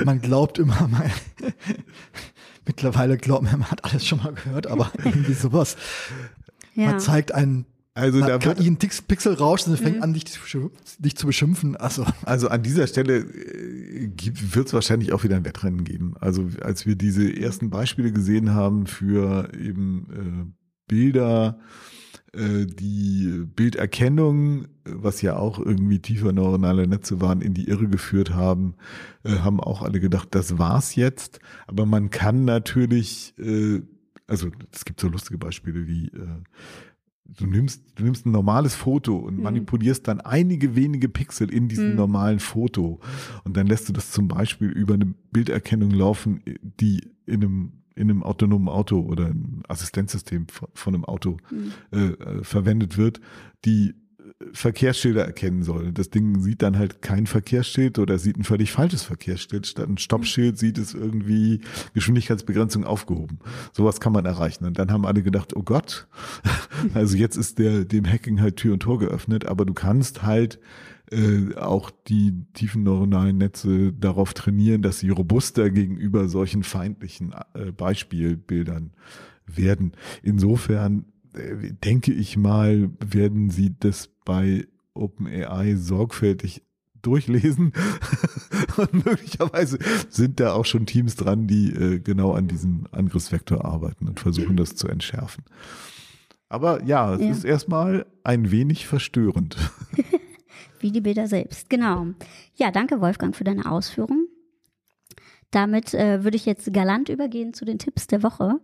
man 0.03 0.19
glaubt 0.19 0.59
immer, 0.59 0.85
man, 0.89 1.09
mittlerweile 2.67 3.17
glaubt 3.17 3.43
man, 3.43 3.59
man 3.59 3.71
hat 3.71 3.83
alles 3.85 4.05
schon 4.05 4.19
mal 4.23 4.33
gehört, 4.33 4.67
aber 4.67 4.91
irgendwie 5.03 5.33
sowas. 5.33 5.75
Ja. 6.75 6.87
Man 6.87 6.99
zeigt 6.99 7.31
einen 7.33 7.65
Also 7.95 8.19
da 8.19 8.43
wird, 8.43 8.59
Tix- 8.79 9.01
Pixelrauschen 9.01 9.73
und 9.73 9.79
Mhm. 9.79 9.83
fängt 9.85 10.03
an, 10.03 10.13
dich 10.13 10.25
zu, 10.27 10.39
dich 10.99 11.15
zu 11.15 11.25
beschimpfen. 11.25 11.75
Also, 11.75 12.05
also 12.23 12.49
an 12.49 12.61
dieser 12.61 12.85
Stelle 12.87 13.25
wird 13.27 14.67
es 14.67 14.73
wahrscheinlich 14.73 15.13
auch 15.13 15.23
wieder 15.23 15.35
ein 15.37 15.45
Wettrennen 15.45 15.83
geben. 15.83 16.13
Also 16.19 16.47
als 16.61 16.85
wir 16.85 16.95
diese 16.95 17.35
ersten 17.35 17.69
Beispiele 17.69 18.11
gesehen 18.11 18.53
haben 18.53 18.85
für 18.85 19.51
eben 19.53 20.07
äh, 20.47 20.53
Bilder, 20.87 21.57
äh, 21.59 21.96
die 22.35 23.43
Bilderkennung, 23.55 24.67
was 24.85 25.21
ja 25.21 25.37
auch 25.37 25.59
irgendwie 25.59 25.99
tiefer 25.99 26.33
neuronale 26.33 26.87
Netze 26.87 27.21
waren, 27.21 27.41
in 27.41 27.53
die 27.53 27.67
Irre 27.67 27.87
geführt 27.87 28.31
haben, 28.33 28.75
äh, 29.23 29.37
haben 29.39 29.59
auch 29.59 29.81
alle 29.81 29.99
gedacht, 29.99 30.29
das 30.31 30.57
war's 30.57 30.95
jetzt. 30.95 31.39
Aber 31.67 31.85
man 31.85 32.09
kann 32.09 32.45
natürlich, 32.45 33.33
äh, 33.39 33.81
also 34.27 34.49
es 34.71 34.85
gibt 34.85 34.99
so 34.99 35.07
lustige 35.07 35.37
Beispiele 35.37 35.87
wie 35.87 36.07
äh, 36.07 36.27
du 37.25 37.45
nimmst, 37.45 37.83
du 37.95 38.03
nimmst 38.03 38.25
ein 38.25 38.31
normales 38.31 38.75
Foto 38.75 39.15
und 39.17 39.37
Mhm. 39.37 39.43
manipulierst 39.43 40.07
dann 40.07 40.21
einige 40.21 40.75
wenige 40.75 41.09
Pixel 41.09 41.51
in 41.51 41.67
diesem 41.67 41.89
Mhm. 41.91 41.95
normalen 41.95 42.39
Foto. 42.39 42.99
Und 43.43 43.57
dann 43.57 43.67
lässt 43.67 43.89
du 43.89 43.93
das 43.93 44.11
zum 44.11 44.27
Beispiel 44.27 44.69
über 44.69 44.93
eine 44.93 45.13
Bilderkennung 45.31 45.91
laufen, 45.91 46.41
die 46.79 47.01
in 47.25 47.43
einem, 47.43 47.71
in 47.97 48.09
einem 48.09 48.23
autonomen 48.23 48.69
Auto 48.69 48.99
oder 48.99 49.25
ein 49.25 49.63
Assistenzsystem 49.67 50.47
von, 50.73 50.93
einem 50.93 51.05
Auto 51.05 51.37
Mhm. 51.51 51.71
äh, 51.91 51.97
äh, 52.07 52.43
verwendet 52.43 52.97
wird, 52.97 53.19
die 53.65 53.89
äh, 53.89 54.45
Verkehrsschilder 54.53 55.25
erkennen 55.25 55.63
soll. 55.63 55.91
Das 55.91 56.09
Ding 56.09 56.39
sieht 56.39 56.61
dann 56.61 56.77
halt 56.77 57.01
kein 57.01 57.25
Verkehrsschild 57.27 57.99
oder 57.99 58.17
sieht 58.19 58.37
ein 58.37 58.43
völlig 58.43 58.71
falsches 58.71 59.03
Verkehrsschild. 59.03 59.65
Statt 59.67 59.89
ein 59.89 59.97
Stoppschild 59.97 60.57
sieht 60.57 60.77
es 60.77 60.93
irgendwie 60.93 61.61
Geschwindigkeitsbegrenzung 61.93 62.83
aufgehoben. 62.83 63.39
Sowas 63.73 63.99
kann 63.99 64.13
man 64.13 64.25
erreichen. 64.25 64.65
Und 64.65 64.77
dann 64.77 64.91
haben 64.91 65.05
alle 65.05 65.23
gedacht, 65.23 65.55
oh 65.55 65.63
Gott, 65.63 66.07
also 66.93 67.17
jetzt 67.17 67.35
ist 67.35 67.57
der 67.59 67.85
dem 67.85 68.05
Hacking 68.05 68.39
halt 68.41 68.57
Tür 68.57 68.73
und 68.73 68.81
Tor 68.81 68.99
geöffnet, 68.99 69.45
aber 69.45 69.65
du 69.65 69.73
kannst 69.73 70.23
halt 70.23 70.59
äh, 71.11 71.55
auch 71.55 71.89
die 72.07 72.33
tiefen 72.53 72.83
neuronalen 72.83 73.37
Netze 73.37 73.93
darauf 73.93 74.33
trainieren, 74.33 74.81
dass 74.81 74.99
sie 74.99 75.09
robuster 75.09 75.69
gegenüber 75.69 76.27
solchen 76.29 76.63
feindlichen 76.63 77.33
äh, 77.53 77.71
Beispielbildern 77.71 78.91
werden. 79.45 79.93
Insofern 80.23 81.05
äh, 81.33 81.71
denke 81.83 82.11
ich 82.13 82.35
mal, 82.37 82.89
werden 82.99 83.49
sie 83.49 83.75
das 83.79 84.09
bei 84.25 84.67
OpenAI 84.93 85.75
sorgfältig 85.75 86.63
durchlesen 87.03 87.71
und 88.77 89.05
möglicherweise 89.05 89.77
sind 90.09 90.39
da 90.41 90.53
auch 90.53 90.65
schon 90.65 90.85
Teams 90.85 91.15
dran, 91.15 91.47
die 91.47 91.71
äh, 91.71 91.99
genau 91.99 92.33
an 92.33 92.47
diesem 92.47 92.87
Angriffsvektor 92.91 93.63
arbeiten 93.63 94.07
und 94.09 94.19
versuchen 94.19 94.57
das 94.57 94.75
zu 94.75 94.87
entschärfen. 94.87 95.45
Aber 96.49 96.83
ja, 96.83 97.13
es 97.13 97.21
Ja. 97.21 97.29
ist 97.29 97.45
erstmal 97.45 98.05
ein 98.23 98.51
wenig 98.51 98.87
verstörend. 98.87 99.55
Wie 100.79 100.91
die 100.91 101.01
Bilder 101.01 101.27
selbst, 101.27 101.69
genau. 101.69 102.07
Ja, 102.55 102.71
danke 102.71 103.01
Wolfgang 103.01 103.35
für 103.35 103.43
deine 103.43 103.69
Ausführungen. 103.69 104.27
Damit 105.51 105.93
äh, 105.93 106.23
würde 106.23 106.37
ich 106.37 106.45
jetzt 106.45 106.71
galant 106.73 107.09
übergehen 107.09 107.53
zu 107.53 107.65
den 107.65 107.79
Tipps 107.79 108.07
der 108.07 108.23
Woche. 108.23 108.59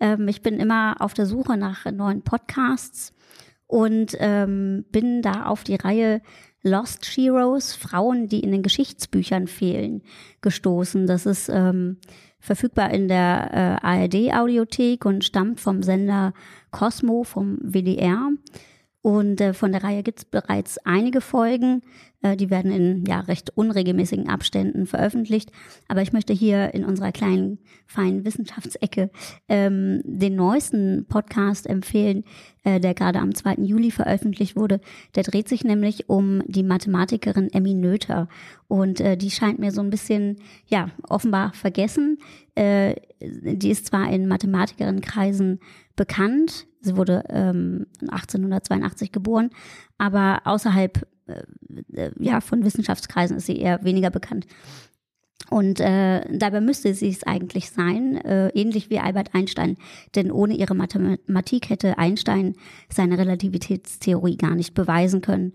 Ähm, 0.00 0.28
ich 0.28 0.42
bin 0.42 0.60
immer 0.60 0.96
auf 1.00 1.14
der 1.14 1.26
Suche 1.26 1.56
nach 1.56 1.84
neuen 1.90 2.22
Podcasts 2.22 3.12
und 3.66 4.16
ähm, 4.18 4.84
bin 4.90 5.22
da 5.22 5.46
auf 5.46 5.64
die 5.64 5.76
Reihe 5.76 6.20
Lost 6.62 7.04
Heroes, 7.06 7.74
Frauen, 7.74 8.28
die 8.28 8.40
in 8.40 8.52
den 8.52 8.62
Geschichtsbüchern 8.62 9.48
fehlen, 9.48 10.02
gestoßen. 10.42 11.06
Das 11.06 11.26
ist 11.26 11.48
ähm, 11.48 11.96
verfügbar 12.38 12.90
in 12.90 13.08
der 13.08 13.80
äh, 13.82 13.86
ARD-Audiothek 13.86 15.04
und 15.04 15.24
stammt 15.24 15.60
vom 15.60 15.82
Sender 15.82 16.34
Cosmo 16.70 17.24
vom 17.24 17.58
WDR. 17.62 18.30
Und 19.02 19.40
äh, 19.40 19.52
von 19.52 19.72
der 19.72 19.82
Reihe 19.82 20.04
gibt 20.04 20.20
es 20.20 20.24
bereits 20.24 20.78
einige 20.78 21.20
Folgen. 21.20 21.82
Äh, 22.22 22.36
die 22.36 22.50
werden 22.50 22.70
in 22.70 23.04
ja, 23.04 23.20
recht 23.20 23.50
unregelmäßigen 23.56 24.28
Abständen 24.28 24.86
veröffentlicht. 24.86 25.50
Aber 25.88 26.02
ich 26.02 26.12
möchte 26.12 26.32
hier 26.32 26.72
in 26.72 26.84
unserer 26.84 27.10
kleinen, 27.10 27.58
feinen 27.86 28.24
Wissenschaftsecke 28.24 29.10
ähm, 29.48 30.02
den 30.04 30.36
neuesten 30.36 31.06
Podcast 31.08 31.66
empfehlen, 31.66 32.22
äh, 32.62 32.78
der 32.78 32.94
gerade 32.94 33.18
am 33.18 33.34
2. 33.34 33.54
Juli 33.54 33.90
veröffentlicht 33.90 34.54
wurde. 34.54 34.80
Der 35.16 35.24
dreht 35.24 35.48
sich 35.48 35.64
nämlich 35.64 36.08
um 36.08 36.42
die 36.46 36.62
Mathematikerin 36.62 37.52
Emmy 37.52 37.74
Noether. 37.74 38.28
Und 38.68 39.00
äh, 39.00 39.16
die 39.16 39.32
scheint 39.32 39.58
mir 39.58 39.72
so 39.72 39.80
ein 39.80 39.90
bisschen, 39.90 40.36
ja, 40.68 40.90
offenbar 41.08 41.52
vergessen. 41.54 42.18
Äh, 42.54 42.94
die 43.20 43.70
ist 43.70 43.86
zwar 43.86 44.12
in 44.12 44.28
Mathematikerinnenkreisen 44.28 45.58
bekannt. 45.96 46.68
Sie 46.82 46.96
wurde 46.96 47.24
ähm, 47.28 47.86
1882 48.02 49.12
geboren, 49.12 49.50
aber 49.98 50.42
außerhalb 50.44 51.06
äh, 51.26 51.42
äh, 51.94 52.10
ja, 52.18 52.40
von 52.40 52.64
Wissenschaftskreisen 52.64 53.36
ist 53.36 53.46
sie 53.46 53.56
eher 53.56 53.84
weniger 53.84 54.10
bekannt. 54.10 54.46
Und 55.50 55.80
äh, 55.80 56.22
dabei 56.30 56.60
müsste 56.60 56.94
sie 56.94 57.08
es 57.08 57.24
eigentlich 57.24 57.70
sein, 57.70 58.16
äh, 58.16 58.48
ähnlich 58.50 58.90
wie 58.90 59.00
Albert 59.00 59.34
Einstein. 59.34 59.76
Denn 60.14 60.30
ohne 60.30 60.54
ihre 60.54 60.74
Mathematik 60.74 61.68
hätte 61.68 61.98
Einstein 61.98 62.54
seine 62.88 63.18
Relativitätstheorie 63.18 64.36
gar 64.36 64.54
nicht 64.54 64.74
beweisen 64.74 65.20
können. 65.20 65.52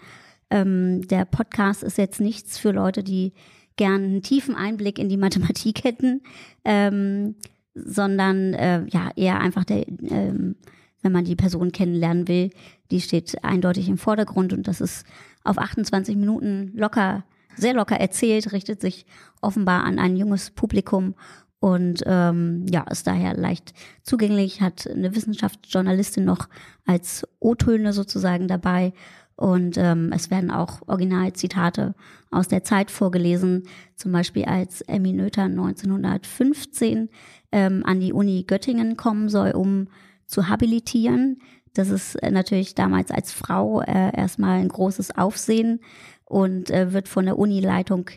Ähm, 0.50 1.08
der 1.08 1.26
Podcast 1.26 1.84
ist 1.84 1.98
jetzt 1.98 2.20
nichts 2.20 2.58
für 2.58 2.72
Leute, 2.72 3.04
die 3.04 3.34
gern 3.76 4.04
einen 4.04 4.22
tiefen 4.22 4.56
Einblick 4.56 5.00
in 5.00 5.10
die 5.10 5.18
Mathematik 5.18 5.84
hätten, 5.84 6.22
ähm, 6.64 7.36
sondern 7.74 8.54
äh, 8.54 8.86
ja 8.88 9.12
eher 9.16 9.40
einfach 9.40 9.64
der, 9.64 9.88
ähm, 9.88 10.56
wenn 11.02 11.12
man 11.12 11.26
die 11.26 11.36
Person 11.36 11.72
kennenlernen 11.72 12.28
will, 12.28 12.52
die 12.92 13.02
steht 13.02 13.44
eindeutig 13.44 13.90
im 13.90 13.98
Vordergrund 13.98 14.54
und 14.54 14.68
das 14.68 14.82
ist 14.82 15.06
auf 15.44 15.58
28 15.58 16.16
Minuten 16.16 16.72
locker, 16.76 17.24
sehr 17.56 17.74
locker 17.74 17.98
erzählt, 17.98 18.52
richtet 18.52 18.82
sich 18.82 19.06
offenbar 19.42 19.84
an 19.84 20.00
ein 20.00 20.16
junges 20.16 20.52
Publikum 20.52 21.16
und 21.60 22.04
ähm, 22.06 22.66
ja, 22.70 22.82
ist 22.84 23.08
daher 23.08 23.36
leicht 23.36 23.74
zugänglich, 24.04 24.62
hat 24.62 24.88
eine 24.88 25.16
Wissenschaftsjournalistin 25.16 26.24
noch 26.24 26.50
als 26.86 27.28
O-Töne 27.40 27.94
sozusagen 27.94 28.48
dabei 28.48 28.94
und 29.38 29.78
ähm, 29.78 30.12
es 30.14 30.32
werden 30.32 30.50
auch 30.50 30.82
Originalzitate 30.88 31.94
aus 32.32 32.48
der 32.48 32.64
Zeit 32.64 32.90
vorgelesen, 32.90 33.68
zum 33.96 34.12
Beispiel 34.12 34.46
als 34.46 34.82
Emmy 34.82 35.14
Noether 35.14 35.44
1915 35.44 37.10
ähm, 37.52 37.84
an 37.86 38.00
die 38.00 38.14
Uni 38.14 38.44
Göttingen 38.48 38.98
kommen 38.98 39.30
soll, 39.30 39.52
um 39.52 39.88
zu 40.28 40.48
habilitieren. 40.50 41.42
Das 41.74 41.90
ist 41.90 42.16
äh, 42.16 42.32
natürlich 42.32 42.76
damals 42.76 43.12
als 43.12 43.32
Frau 43.32 43.82
äh, 43.82 44.16
erstmal 44.16 44.60
ein 44.60 44.68
großes 44.68 45.18
Aufsehen 45.18 45.80
und 46.26 46.70
äh, 46.70 46.94
wird 46.94 47.08
von 47.08 47.26
der 47.26 47.40
Unileitung 47.40 48.10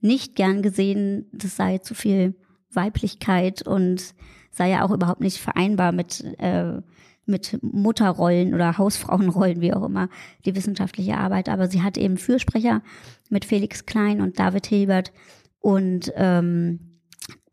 nicht 0.00 0.36
gern 0.36 0.62
gesehen. 0.62 1.26
Das 1.32 1.56
sei 1.56 1.78
zu 1.78 1.94
viel 1.94 2.34
Weiblichkeit 2.70 3.66
und 3.66 4.14
sei 4.50 4.70
ja 4.70 4.84
auch 4.84 4.90
überhaupt 4.90 5.20
nicht 5.20 5.38
vereinbar 5.38 5.92
mit, 5.92 6.22
äh, 6.38 6.80
mit 7.26 7.58
Mutterrollen 7.62 8.54
oder 8.54 8.78
Hausfrauenrollen, 8.78 9.60
wie 9.60 9.72
auch 9.72 9.84
immer, 9.84 10.08
die 10.44 10.54
wissenschaftliche 10.54 11.16
Arbeit. 11.16 11.48
Aber 11.48 11.68
sie 11.68 11.82
hat 11.82 11.96
eben 11.96 12.18
Fürsprecher 12.18 12.82
mit 13.30 13.44
Felix 13.44 13.86
Klein 13.86 14.20
und 14.20 14.38
David 14.38 14.66
Hilbert 14.66 15.12
und 15.60 16.12
ähm, 16.16 17.00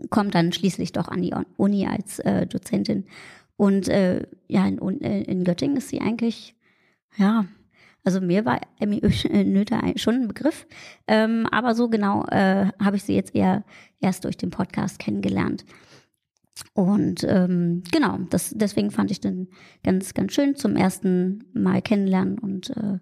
kommt 0.10 0.36
dann 0.36 0.52
schließlich 0.52 0.91
doch 0.91 1.08
an 1.08 1.21
die 1.21 1.34
Uni 1.58 1.88
als 1.88 2.19
äh, 2.19 2.45
Dozentin. 2.45 3.06
Und 3.62 3.89
äh, 3.89 4.26
ja, 4.47 4.65
in, 4.65 5.02
äh, 5.02 5.21
in 5.21 5.43
Göttingen 5.43 5.78
ist 5.78 5.89
sie 5.89 6.02
eigentlich, 6.02 6.56
ja, 7.15 7.45
also 8.04 8.19
mir 8.19 8.43
war 8.43 8.60
Emmy 8.80 9.00
Noether 9.45 9.84
schon 9.97 10.15
ein 10.15 10.28
Begriff, 10.28 10.65
ähm, 11.08 11.45
aber 11.52 11.76
so 11.76 11.88
genau 11.88 12.26
äh, 12.26 12.71
habe 12.80 12.95
ich 12.95 13.04
sie 13.04 13.13
jetzt 13.13 13.36
eher 13.36 13.63
erst 14.00 14.26
durch 14.26 14.36
den 14.36 14.50
Podcast 14.50 14.97
kennengelernt. 14.97 15.63
Und 16.74 17.24
ähm, 17.24 17.84
genau, 17.91 18.17
das, 18.32 18.50
deswegen 18.50 18.89
fand 18.89 19.12
ich 19.12 19.19
den 19.19 19.50
ganz, 19.84 20.15
ganz 20.15 20.34
schön 20.34 20.56
zum 20.56 20.76
ersten 20.76 21.43
Mal 21.54 21.84
kennenlernen 21.84 22.39
und 22.39 22.71
äh, 22.71 22.97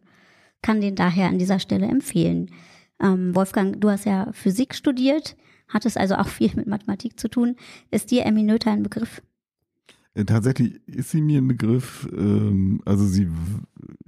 kann 0.62 0.82
den 0.82 0.96
daher 0.96 1.30
an 1.30 1.40
dieser 1.40 1.60
Stelle 1.60 1.88
empfehlen. 1.88 2.52
Ähm, 3.02 3.34
Wolfgang, 3.34 3.80
du 3.80 3.90
hast 3.90 4.04
ja 4.04 4.28
Physik 4.34 4.76
studiert, 4.76 5.38
hattest 5.70 5.98
also 5.98 6.16
auch 6.16 6.28
viel 6.28 6.52
mit 6.56 6.68
Mathematik 6.68 7.18
zu 7.18 7.30
tun. 7.30 7.56
Ist 7.92 8.12
dir 8.12 8.26
Emmy 8.26 8.44
Noether 8.44 8.74
ein 8.74 8.84
Begriff? 8.84 9.22
Äh, 10.20 10.26
tatsächlich 10.26 10.80
ist 10.88 11.12
sie 11.12 11.22
mir 11.22 11.40
ein 11.40 11.48
Begriff. 11.48 12.08
Ähm, 12.16 12.82
also 12.86 13.06
sie, 13.06 13.28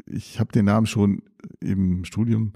ich 0.06 0.40
habe 0.40 0.52
den 0.52 0.66
Namen 0.66 0.88
schon 0.88 1.24
im 1.60 2.06
Studium 2.06 2.54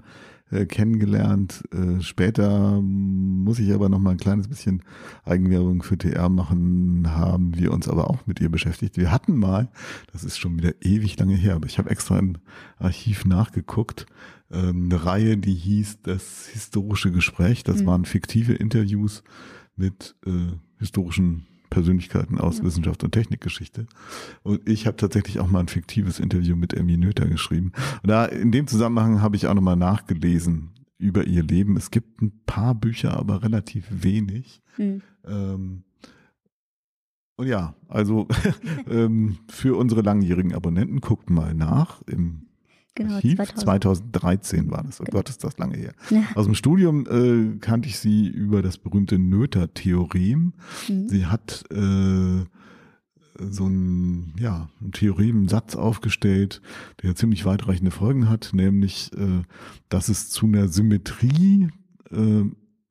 äh, 0.50 0.66
kennengelernt. 0.66 1.64
Äh, 1.72 2.02
später 2.02 2.80
muss 2.82 3.58
ich 3.58 3.72
aber 3.72 3.88
noch 3.88 3.98
mal 3.98 4.10
ein 4.10 4.18
kleines 4.18 4.48
bisschen 4.48 4.82
Eigenwerbung 5.24 5.82
für 5.82 5.96
TR 5.96 6.28
machen, 6.28 7.10
haben 7.10 7.56
wir 7.56 7.72
uns 7.72 7.88
aber 7.88 8.10
auch 8.10 8.26
mit 8.26 8.40
ihr 8.40 8.50
beschäftigt. 8.50 8.96
Wir 8.96 9.10
hatten 9.10 9.36
mal, 9.36 9.68
das 10.12 10.22
ist 10.22 10.38
schon 10.38 10.58
wieder 10.58 10.74
ewig 10.82 11.18
lange 11.18 11.34
her, 11.34 11.56
aber 11.56 11.66
ich 11.66 11.78
habe 11.78 11.90
extra 11.90 12.18
im 12.18 12.38
Archiv 12.78 13.24
nachgeguckt, 13.24 14.06
ähm, 14.52 14.84
eine 14.84 15.04
Reihe, 15.04 15.36
die 15.36 15.54
hieß 15.54 16.02
Das 16.02 16.46
historische 16.46 17.10
Gespräch. 17.10 17.64
Das 17.64 17.82
mhm. 17.82 17.86
waren 17.86 18.04
fiktive 18.04 18.52
Interviews 18.52 19.24
mit 19.76 20.14
äh, 20.26 20.52
historischen 20.78 21.46
Persönlichkeiten 21.76 22.38
aus 22.38 22.56
ja. 22.56 22.64
Wissenschaft 22.64 23.04
und 23.04 23.12
Technikgeschichte. 23.12 23.86
Und 24.42 24.66
ich 24.66 24.86
habe 24.86 24.96
tatsächlich 24.96 25.40
auch 25.40 25.50
mal 25.50 25.60
ein 25.60 25.68
fiktives 25.68 26.18
Interview 26.18 26.56
mit 26.56 26.72
Emmy 26.72 26.96
Noether 26.96 27.26
geschrieben. 27.26 27.72
Und 28.02 28.08
da 28.08 28.24
in 28.24 28.50
dem 28.50 28.66
Zusammenhang 28.66 29.20
habe 29.20 29.36
ich 29.36 29.46
auch 29.46 29.52
nochmal 29.52 29.76
nachgelesen 29.76 30.70
über 30.96 31.26
ihr 31.26 31.42
Leben. 31.42 31.76
Es 31.76 31.90
gibt 31.90 32.22
ein 32.22 32.32
paar 32.46 32.74
Bücher, 32.74 33.14
aber 33.18 33.42
relativ 33.42 33.84
wenig. 33.90 34.62
Mhm. 34.78 35.02
Ähm, 35.26 35.82
und 37.36 37.46
ja, 37.46 37.74
also 37.88 38.26
ähm, 38.88 39.36
für 39.50 39.76
unsere 39.76 40.00
langjährigen 40.00 40.54
Abonnenten 40.54 41.02
guckt 41.02 41.28
mal 41.28 41.52
nach 41.52 42.00
im 42.06 42.45
Genau, 42.96 43.14
Archiv. 43.14 43.36
2000. 43.36 43.60
2013 43.60 44.70
war 44.70 44.82
das. 44.82 45.00
Oh 45.00 45.04
genau. 45.04 45.18
Gott, 45.18 45.28
ist 45.28 45.44
das 45.44 45.56
lange 45.58 45.76
her. 45.76 45.92
Ja. 46.10 46.22
Aus 46.34 46.46
dem 46.46 46.54
Studium 46.54 47.06
äh, 47.06 47.58
kannte 47.58 47.88
ich 47.88 47.98
sie 47.98 48.26
über 48.26 48.62
das 48.62 48.78
berühmte 48.78 49.18
Noether-Theorem. 49.18 50.54
Mhm. 50.88 51.08
Sie 51.08 51.26
hat 51.26 51.64
äh, 51.70 52.44
so 53.38 53.66
ein, 53.66 54.32
ja, 54.38 54.70
ein 54.80 54.92
Theorem, 54.92 55.46
Satz 55.48 55.76
aufgestellt, 55.76 56.62
der 57.02 57.14
ziemlich 57.14 57.44
weitreichende 57.44 57.90
Folgen 57.90 58.30
hat, 58.30 58.50
nämlich, 58.54 59.12
äh, 59.12 59.42
dass 59.90 60.08
es 60.08 60.30
zu 60.30 60.46
einer 60.46 60.68
Symmetrie, 60.68 61.68
äh, 62.10 62.44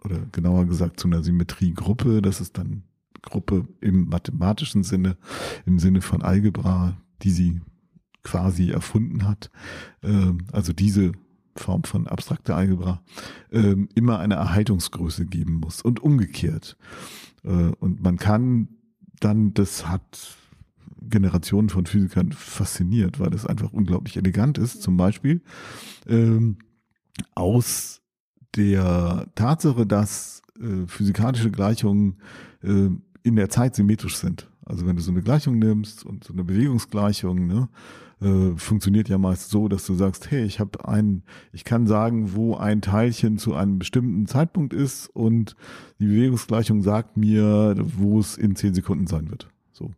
oder 0.04 0.20
genauer 0.32 0.66
gesagt 0.66 1.00
zu 1.00 1.08
einer 1.08 1.24
Symmetriegruppe, 1.24 2.22
das 2.22 2.42
ist 2.42 2.60
dann 2.60 2.84
Gruppe 3.24 3.68
im 3.82 4.08
mathematischen 4.08 4.84
Sinne, 4.84 5.18
im 5.66 5.80
Sinne 5.80 6.02
von 6.02 6.22
Algebra, 6.22 6.96
die 7.24 7.32
sie 7.32 7.62
quasi 8.26 8.72
erfunden 8.72 9.26
hat, 9.26 9.50
äh, 10.02 10.34
also 10.52 10.74
diese 10.74 11.14
Form 11.56 11.86
von 11.86 12.08
abstrakter 12.08 12.58
Algebra, 12.58 13.02
äh, 13.52 13.76
immer 13.94 14.20
eine 14.20 14.34
Erhaltungsgröße 14.36 15.26
geben 15.26 15.54
muss 15.62 15.82
und 15.82 16.02
umgekehrt. 16.02 16.76
Äh, 17.44 17.50
und 17.50 18.04
man 18.04 18.18
kann 18.18 18.68
dann, 19.22 19.54
das 19.54 19.88
hat 19.88 20.36
Generationen 21.02 21.70
von 21.70 21.86
Physikern 21.86 22.34
fasziniert, 22.34 23.20
weil 23.20 23.30
das 23.30 23.46
einfach 23.46 23.72
unglaublich 23.72 24.18
elegant 24.18 24.58
ist, 24.58 24.82
zum 24.82 24.98
Beispiel 24.98 25.42
ähm, 26.08 26.58
aus 27.36 28.02
der 28.56 29.28
Tatsache, 29.36 29.86
dass 29.86 30.42
äh, 30.60 30.88
physikalische 30.88 31.52
Gleichungen 31.52 32.18
in 33.22 33.36
der 33.36 33.50
Zeit 33.50 33.76
symmetrisch 33.76 34.16
sind. 34.16 34.50
Also 34.66 34.88
wenn 34.88 34.96
du 34.96 35.02
so 35.04 35.12
eine 35.12 35.22
Gleichung 35.22 35.60
nimmst 35.60 36.04
und 36.04 36.24
so 36.24 36.34
eine 36.34 36.44
Bewegungsgleichung, 36.44 37.46
ne, 37.46 37.70
äh, 38.22 38.52
funktioniert 38.56 39.10
ja 39.10 39.18
meist 39.18 39.50
so, 39.50 39.68
dass 39.68 39.86
du 39.86 39.96
sagst, 39.96 40.32
hey, 40.32 40.44
ich 40.46 40.60
habe 40.60 40.88
ein, 40.88 41.24
ich 41.52 41.64
kann 41.64 41.88
sagen, 41.88 42.34
wo 42.34 42.56
ein 42.56 42.82
Teilchen 42.82 43.38
zu 43.38 43.54
einem 43.54 43.80
bestimmten 43.80 44.26
Zeitpunkt 44.28 44.74
ist 44.74 45.08
und 45.08 45.56
die 46.00 46.08
Bewegungsgleichung 46.08 46.82
sagt 46.82 47.18
mir, 47.18 47.76
wo 47.78 48.20
es 48.20 48.38
in 48.38 48.56
zehn 48.56 48.74
Sekunden 48.74 49.08
sein 49.08 49.30
wird. 49.30 49.48
So, 49.76 49.92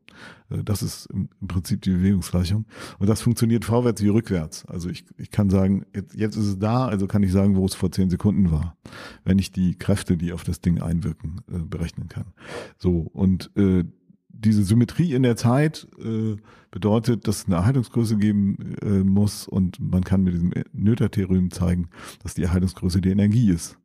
äh, 0.49 0.63
das 0.63 0.81
ist 0.81 1.05
im, 1.07 1.29
Prinzip 1.47 1.83
die 1.83 1.91
Bewegungsgleichung. 1.91 2.65
Und 2.97 3.07
das 3.07 3.21
funktioniert 3.21 3.63
vorwärts 3.63 4.01
wie 4.01 4.07
rückwärts. 4.07 4.65
Also 4.65 4.89
ich, 4.89 5.05
ich 5.17 5.29
kann 5.29 5.51
sagen, 5.51 5.85
jetzt, 5.93 6.15
jetzt 6.15 6.35
ist 6.35 6.47
es 6.47 6.59
da, 6.59 6.87
also 6.87 7.05
kann 7.05 7.21
ich 7.21 7.31
sagen, 7.31 7.55
wo 7.55 7.65
es 7.65 7.75
vor 7.75 7.91
zehn 7.91 8.09
Sekunden 8.09 8.51
war, 8.51 8.75
wenn 9.23 9.37
ich 9.37 9.51
die 9.51 9.75
Kräfte, 9.75 10.17
die 10.17 10.33
auf 10.33 10.43
das 10.43 10.61
Ding 10.61 10.81
einwirken, 10.81 11.41
äh, 11.51 11.59
berechnen 11.59 12.09
kann. 12.09 12.25
So, 12.79 13.01
und 13.13 13.51
äh, 13.55 13.83
diese 14.39 14.63
Symmetrie 14.63 15.13
in 15.13 15.23
der 15.23 15.35
Zeit 15.35 15.87
äh, 16.03 16.35
bedeutet, 16.71 17.27
dass 17.27 17.39
es 17.39 17.45
eine 17.45 17.55
Erhaltungsgröße 17.55 18.17
geben 18.17 18.75
äh, 18.81 19.03
muss 19.03 19.47
und 19.47 19.79
man 19.79 20.03
kann 20.03 20.23
mit 20.23 20.33
diesem 20.33 20.53
Noether-Theorem 20.73 21.51
zeigen, 21.51 21.89
dass 22.23 22.35
die 22.35 22.43
Erhaltungsgröße 22.43 23.01
die 23.01 23.09
Energie 23.09 23.49
ist. 23.49 23.77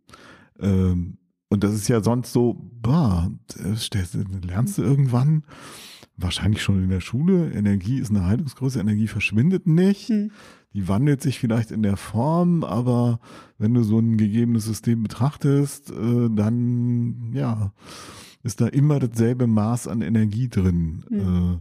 Ähm, 0.60 1.18
und 1.48 1.64
das 1.64 1.74
ist 1.74 1.88
ja 1.88 2.02
sonst 2.02 2.32
so, 2.32 2.70
bah, 2.80 3.30
lernst 4.42 4.78
du 4.78 4.82
irgendwann, 4.82 5.44
wahrscheinlich 6.16 6.62
schon 6.62 6.82
in 6.82 6.90
der 6.90 7.00
Schule, 7.00 7.52
Energie 7.52 7.98
ist 7.98 8.10
eine 8.10 8.20
Erhaltungsgröße, 8.20 8.80
Energie 8.80 9.08
verschwindet 9.08 9.66
nicht. 9.66 10.08
Hm. 10.08 10.30
Die 10.74 10.88
wandelt 10.88 11.20
sich 11.20 11.38
vielleicht 11.38 11.70
in 11.70 11.82
der 11.82 11.98
Form, 11.98 12.64
aber 12.64 13.20
wenn 13.58 13.74
du 13.74 13.82
so 13.82 13.98
ein 13.98 14.16
gegebenes 14.16 14.64
System 14.64 15.02
betrachtest, 15.02 15.90
äh, 15.90 16.30
dann 16.30 17.32
ja, 17.34 17.72
ist 18.42 18.60
da 18.60 18.66
immer 18.66 18.98
dasselbe 18.98 19.46
Maß 19.46 19.88
an 19.88 20.02
Energie 20.02 20.48
drin. 20.48 21.04
Mhm. 21.08 21.60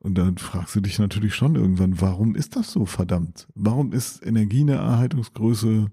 Und 0.00 0.16
dann 0.16 0.38
fragst 0.38 0.76
du 0.76 0.80
dich 0.80 0.98
natürlich 0.98 1.34
schon 1.34 1.56
irgendwann, 1.56 2.00
warum 2.00 2.34
ist 2.34 2.56
das 2.56 2.70
so 2.70 2.86
verdammt? 2.86 3.48
Warum 3.54 3.92
ist 3.92 4.24
Energie 4.24 4.60
eine 4.60 4.74
Erhaltungsgröße? 4.74 5.90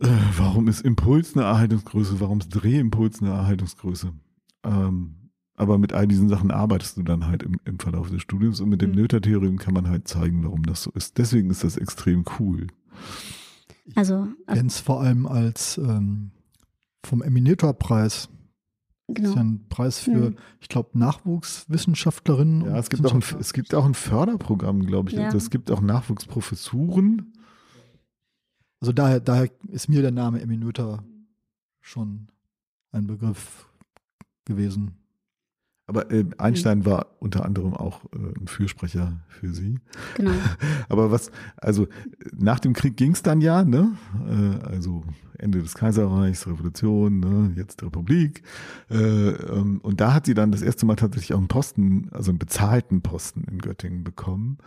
Äh, 0.00 0.08
warum 0.36 0.68
ist 0.68 0.80
Impuls 0.80 1.36
eine 1.36 1.44
Erhaltungsgröße? 1.44 2.20
Warum 2.20 2.40
ist 2.40 2.48
Drehimpuls 2.48 3.20
eine 3.20 3.32
Erhaltungsgröße? 3.32 4.12
Ähm, 4.64 5.30
aber 5.56 5.78
mit 5.78 5.92
all 5.92 6.08
diesen 6.08 6.28
Sachen 6.28 6.50
arbeitest 6.50 6.96
du 6.96 7.02
dann 7.02 7.26
halt 7.26 7.42
im, 7.42 7.60
im 7.64 7.78
Verlauf 7.78 8.10
des 8.10 8.22
Studiums 8.22 8.60
und 8.60 8.70
mit 8.70 8.82
dem 8.82 8.90
mhm. 8.90 8.96
Noether-Theorem 8.96 9.58
kann 9.58 9.74
man 9.74 9.88
halt 9.88 10.08
zeigen, 10.08 10.42
warum 10.42 10.62
das 10.64 10.82
so 10.82 10.90
ist. 10.92 11.18
Deswegen 11.18 11.50
ist 11.50 11.64
das 11.64 11.76
extrem 11.76 12.24
cool. 12.38 12.66
Also, 13.94 14.28
also 14.46 14.66
es 14.66 14.80
vor 14.80 15.02
allem 15.02 15.26
als 15.26 15.78
ähm, 15.78 16.30
vom 17.02 17.22
Eminator-Preis 17.22 18.30
Genau. 19.06 19.20
Das 19.20 19.30
ist 19.30 19.36
ja 19.36 19.42
ein 19.42 19.68
Preis 19.68 19.98
für, 19.98 20.30
mhm. 20.30 20.36
ich 20.60 20.68
glaube, 20.68 20.98
Nachwuchswissenschaftlerinnen. 20.98 22.64
Ja, 22.64 22.78
es 22.78 22.88
gibt, 22.88 23.04
auch 23.04 23.14
ein, 23.14 23.22
es 23.38 23.52
gibt 23.52 23.74
auch 23.74 23.84
ein 23.84 23.94
Förderprogramm, 23.94 24.86
glaube 24.86 25.10
ich. 25.10 25.16
Ja. 25.16 25.26
Also 25.26 25.36
es 25.36 25.50
gibt 25.50 25.70
auch 25.70 25.80
Nachwuchsprofessuren. 25.80 27.32
Also 28.80 28.92
daher, 28.92 29.20
daher 29.20 29.50
ist 29.68 29.88
mir 29.88 30.02
der 30.02 30.10
Name 30.10 30.40
Eminöter 30.40 31.04
schon 31.80 32.28
ein 32.92 33.06
Begriff 33.06 33.66
gewesen. 34.46 35.03
Aber 35.86 36.10
äh, 36.10 36.24
Einstein 36.38 36.78
mhm. 36.78 36.86
war 36.86 37.06
unter 37.18 37.44
anderem 37.44 37.74
auch 37.74 38.04
äh, 38.06 38.40
ein 38.40 38.46
Fürsprecher 38.46 39.20
für 39.28 39.52
sie. 39.52 39.80
Genau. 40.16 40.32
Aber 40.88 41.10
was, 41.10 41.30
also 41.56 41.88
nach 42.34 42.58
dem 42.58 42.72
Krieg 42.72 42.96
ging 42.96 43.12
es 43.12 43.22
dann 43.22 43.42
ja, 43.42 43.64
ne? 43.64 43.92
Äh, 44.26 44.64
also 44.66 45.04
Ende 45.38 45.60
des 45.60 45.74
Kaiserreichs, 45.74 46.46
Revolution, 46.46 47.20
ne? 47.20 47.52
jetzt 47.56 47.82
Republik. 47.82 48.42
Äh, 48.90 48.96
ähm, 48.96 49.80
und 49.82 50.00
da 50.00 50.14
hat 50.14 50.24
sie 50.24 50.34
dann 50.34 50.52
das 50.52 50.62
erste 50.62 50.86
Mal 50.86 50.96
tatsächlich 50.96 51.34
auch 51.34 51.38
einen 51.38 51.48
Posten, 51.48 52.08
also 52.12 52.30
einen 52.30 52.38
bezahlten 52.38 53.02
Posten 53.02 53.44
in 53.50 53.58
Göttingen 53.58 54.04
bekommen. 54.04 54.58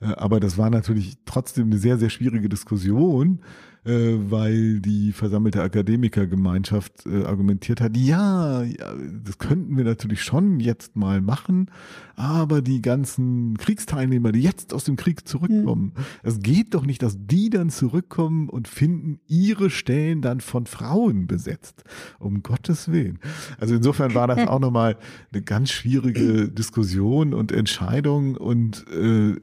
Äh, 0.00 0.06
aber 0.06 0.40
das 0.40 0.58
war 0.58 0.70
natürlich 0.70 1.18
trotzdem 1.24 1.66
eine 1.66 1.78
sehr, 1.78 1.98
sehr 1.98 2.10
schwierige 2.10 2.48
Diskussion, 2.48 3.40
weil 3.84 4.80
die 4.80 5.12
versammelte 5.12 5.62
Akademikergemeinschaft 5.62 7.06
äh, 7.06 7.24
argumentiert 7.24 7.80
hat, 7.80 7.96
ja, 7.96 8.62
ja, 8.62 8.94
das 9.22 9.38
könnten 9.38 9.76
wir 9.76 9.84
natürlich 9.84 10.22
schon 10.22 10.58
jetzt 10.58 10.96
mal 10.96 11.20
machen, 11.20 11.70
aber 12.16 12.62
die 12.62 12.80
ganzen 12.80 13.58
Kriegsteilnehmer, 13.58 14.32
die 14.32 14.40
jetzt 14.40 14.72
aus 14.72 14.84
dem 14.84 14.96
Krieg 14.96 15.28
zurückkommen, 15.28 15.92
mhm. 15.96 16.02
es 16.22 16.40
geht 16.40 16.74
doch 16.74 16.86
nicht, 16.86 17.02
dass 17.02 17.16
die 17.18 17.50
dann 17.50 17.70
zurückkommen 17.70 18.48
und 18.48 18.68
finden 18.68 19.20
ihre 19.26 19.68
Stellen 19.68 20.22
dann 20.22 20.40
von 20.40 20.66
Frauen 20.66 21.26
besetzt. 21.26 21.84
Um 22.18 22.42
Gottes 22.42 22.90
Willen. 22.90 23.18
Also 23.58 23.74
insofern 23.74 24.14
war 24.14 24.28
das 24.28 24.46
auch 24.48 24.60
nochmal 24.60 24.96
eine 25.32 25.42
ganz 25.42 25.70
schwierige 25.70 26.48
Diskussion 26.48 27.34
und 27.34 27.52
Entscheidung 27.52 28.36
und 28.36 28.86
äh, 28.88 29.34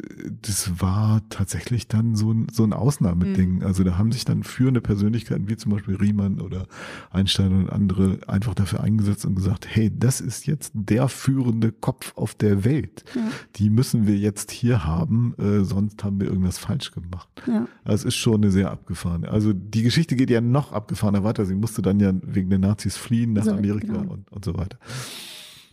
das 0.41 0.82
war 0.82 1.21
tatsächlich 1.30 1.88
dann 1.88 2.15
so 2.15 2.32
ein, 2.32 2.47
so 2.51 2.63
ein 2.63 2.73
Ausnahmeding. 2.73 3.58
Mhm. 3.58 3.63
Also 3.63 3.84
da 3.84 3.97
haben 3.97 4.12
sich 4.12 4.25
dann 4.25 4.31
führende 4.44 4.82
Persönlichkeiten 4.82 5.50
wie 5.50 5.58
zum 5.58 5.72
Beispiel 5.72 5.96
Riemann 5.96 6.39
oder 6.39 6.67
Einstein 7.12 7.54
und 7.54 7.70
andere 7.70 8.20
einfach 8.28 8.54
dafür 8.54 8.82
eingesetzt 8.82 9.26
und 9.26 9.36
gesagt, 9.36 9.67
hey, 9.70 9.91
das 9.94 10.22
ist 10.22 10.48
jetzt 10.48 10.72
der 10.74 11.08
führende 11.08 11.72
Kopf 11.72 12.13
auf 12.15 12.36
der 12.36 12.63
Welt. 12.63 13.04
Ja. 13.15 13.22
Die 13.56 13.70
müssen 13.70 14.08
wir 14.08 14.17
jetzt 14.17 14.52
hier 14.52 14.86
haben, 14.86 15.36
äh, 15.38 15.63
sonst 15.63 16.04
haben 16.04 16.20
wir 16.20 16.28
irgendwas 16.28 16.58
falsch 16.58 16.91
gemacht. 16.91 17.30
Ja. 17.48 17.67
Also 17.84 18.08
es 18.08 18.13
ist 18.13 18.15
schon 18.15 18.36
eine 18.36 18.52
sehr 18.52 18.72
abgefahrene. 18.72 19.30
Also 19.30 19.54
die 19.54 19.84
Geschichte 19.84 20.15
geht 20.15 20.30
ja 20.30 20.41
noch 20.41 20.72
abgefahrener 20.72 21.24
weiter. 21.24 21.46
Sie 21.46 21.56
musste 21.56 21.82
dann 21.82 22.00
ja 22.00 22.13
wegen 22.24 22.50
den 22.50 22.62
Nazis 22.62 22.98
fliehen 22.98 23.34
nach 23.34 23.46
so, 23.46 23.52
Amerika 23.52 23.94
genau. 23.94 24.13
und, 24.13 24.32
und 24.32 24.46
so 24.46 24.58
weiter. 24.58 24.78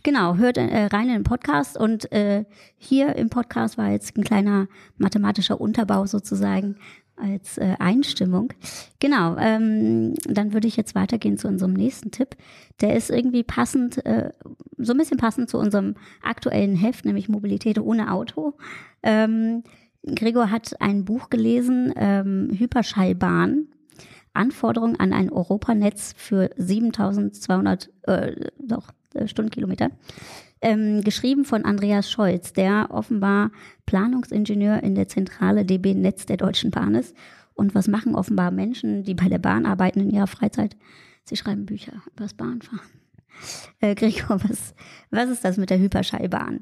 Genau, 0.03 0.35
hört 0.35 0.57
äh, 0.57 0.85
rein 0.85 1.09
in 1.09 1.15
den 1.15 1.23
Podcast 1.23 1.77
und 1.77 2.11
äh, 2.11 2.45
hier 2.77 3.15
im 3.15 3.29
Podcast 3.29 3.77
war 3.77 3.91
jetzt 3.91 4.17
ein 4.17 4.23
kleiner 4.23 4.67
mathematischer 4.97 5.59
Unterbau 5.59 6.05
sozusagen 6.05 6.77
als 7.19 7.57
äh, 7.57 7.75
Einstimmung. 7.79 8.53
Genau, 8.99 9.35
ähm, 9.37 10.13
dann 10.25 10.53
würde 10.53 10.67
ich 10.67 10.77
jetzt 10.77 10.95
weitergehen 10.95 11.37
zu 11.37 11.47
unserem 11.47 11.73
nächsten 11.73 12.11
Tipp. 12.11 12.35
Der 12.81 12.95
ist 12.95 13.09
irgendwie 13.09 13.43
passend, 13.43 14.05
äh, 14.05 14.31
so 14.77 14.93
ein 14.93 14.97
bisschen 14.97 15.17
passend 15.17 15.49
zu 15.49 15.57
unserem 15.57 15.95
aktuellen 16.21 16.75
Heft, 16.75 17.05
nämlich 17.05 17.29
Mobilität 17.29 17.79
ohne 17.79 18.11
Auto. 18.11 18.53
Ähm, 19.03 19.63
Gregor 20.05 20.49
hat 20.49 20.79
ein 20.81 21.05
Buch 21.05 21.29
gelesen, 21.29 21.93
ähm, 21.95 22.49
Hyperschallbahn. 22.57 23.67
Anforderungen 24.33 24.99
an 24.99 25.11
ein 25.11 25.31
Europanetz 25.31 26.13
für 26.15 26.51
7200, 26.55 27.89
äh, 28.03 28.35
doch, 28.59 28.91
äh, 29.13 29.27
Stundenkilometer. 29.27 29.89
Ähm, 30.61 31.01
geschrieben 31.03 31.45
von 31.45 31.63
Andreas 31.63 32.11
Scholz, 32.11 32.51
der 32.51 32.87
offenbar 32.91 33.51
Planungsingenieur 33.85 34.83
in 34.83 34.93
der 34.93 35.07
Zentrale 35.07 35.63
DB 35.63 35.93
Netz 35.93 36.25
der 36.25 36.37
Deutschen 36.37 36.69
Bahn 36.69 36.95
ist. 36.95 37.15
Und 37.53 37.75
was 37.75 37.87
machen 37.87 38.15
offenbar 38.15 38.51
Menschen, 38.51 39.03
die 39.03 39.13
bei 39.13 39.29
der 39.29 39.39
Bahn 39.39 39.65
arbeiten 39.65 40.01
in 40.01 40.09
ihrer 40.09 40.27
Freizeit? 40.27 40.75
Sie 41.23 41.37
schreiben 41.37 41.65
Bücher 41.65 41.93
über 42.07 42.23
das 42.23 42.33
Bahnfahren. 42.33 42.81
Äh, 43.79 43.95
Gregor, 43.95 44.41
was, 44.43 44.73
was 45.11 45.29
ist 45.29 45.45
das 45.45 45.57
mit 45.57 45.69
der 45.69 45.79
Hyperschallbahn? 45.79 46.61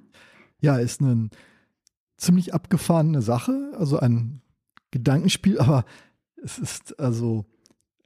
Ja, 0.59 0.77
ist 0.77 1.01
eine 1.01 1.29
ziemlich 2.17 2.53
abgefahrene 2.53 3.21
Sache, 3.21 3.71
also 3.77 3.99
ein 3.99 4.41
Gedankenspiel, 4.91 5.59
aber 5.59 5.85
es 6.43 6.59
ist 6.59 6.99
also 6.99 7.45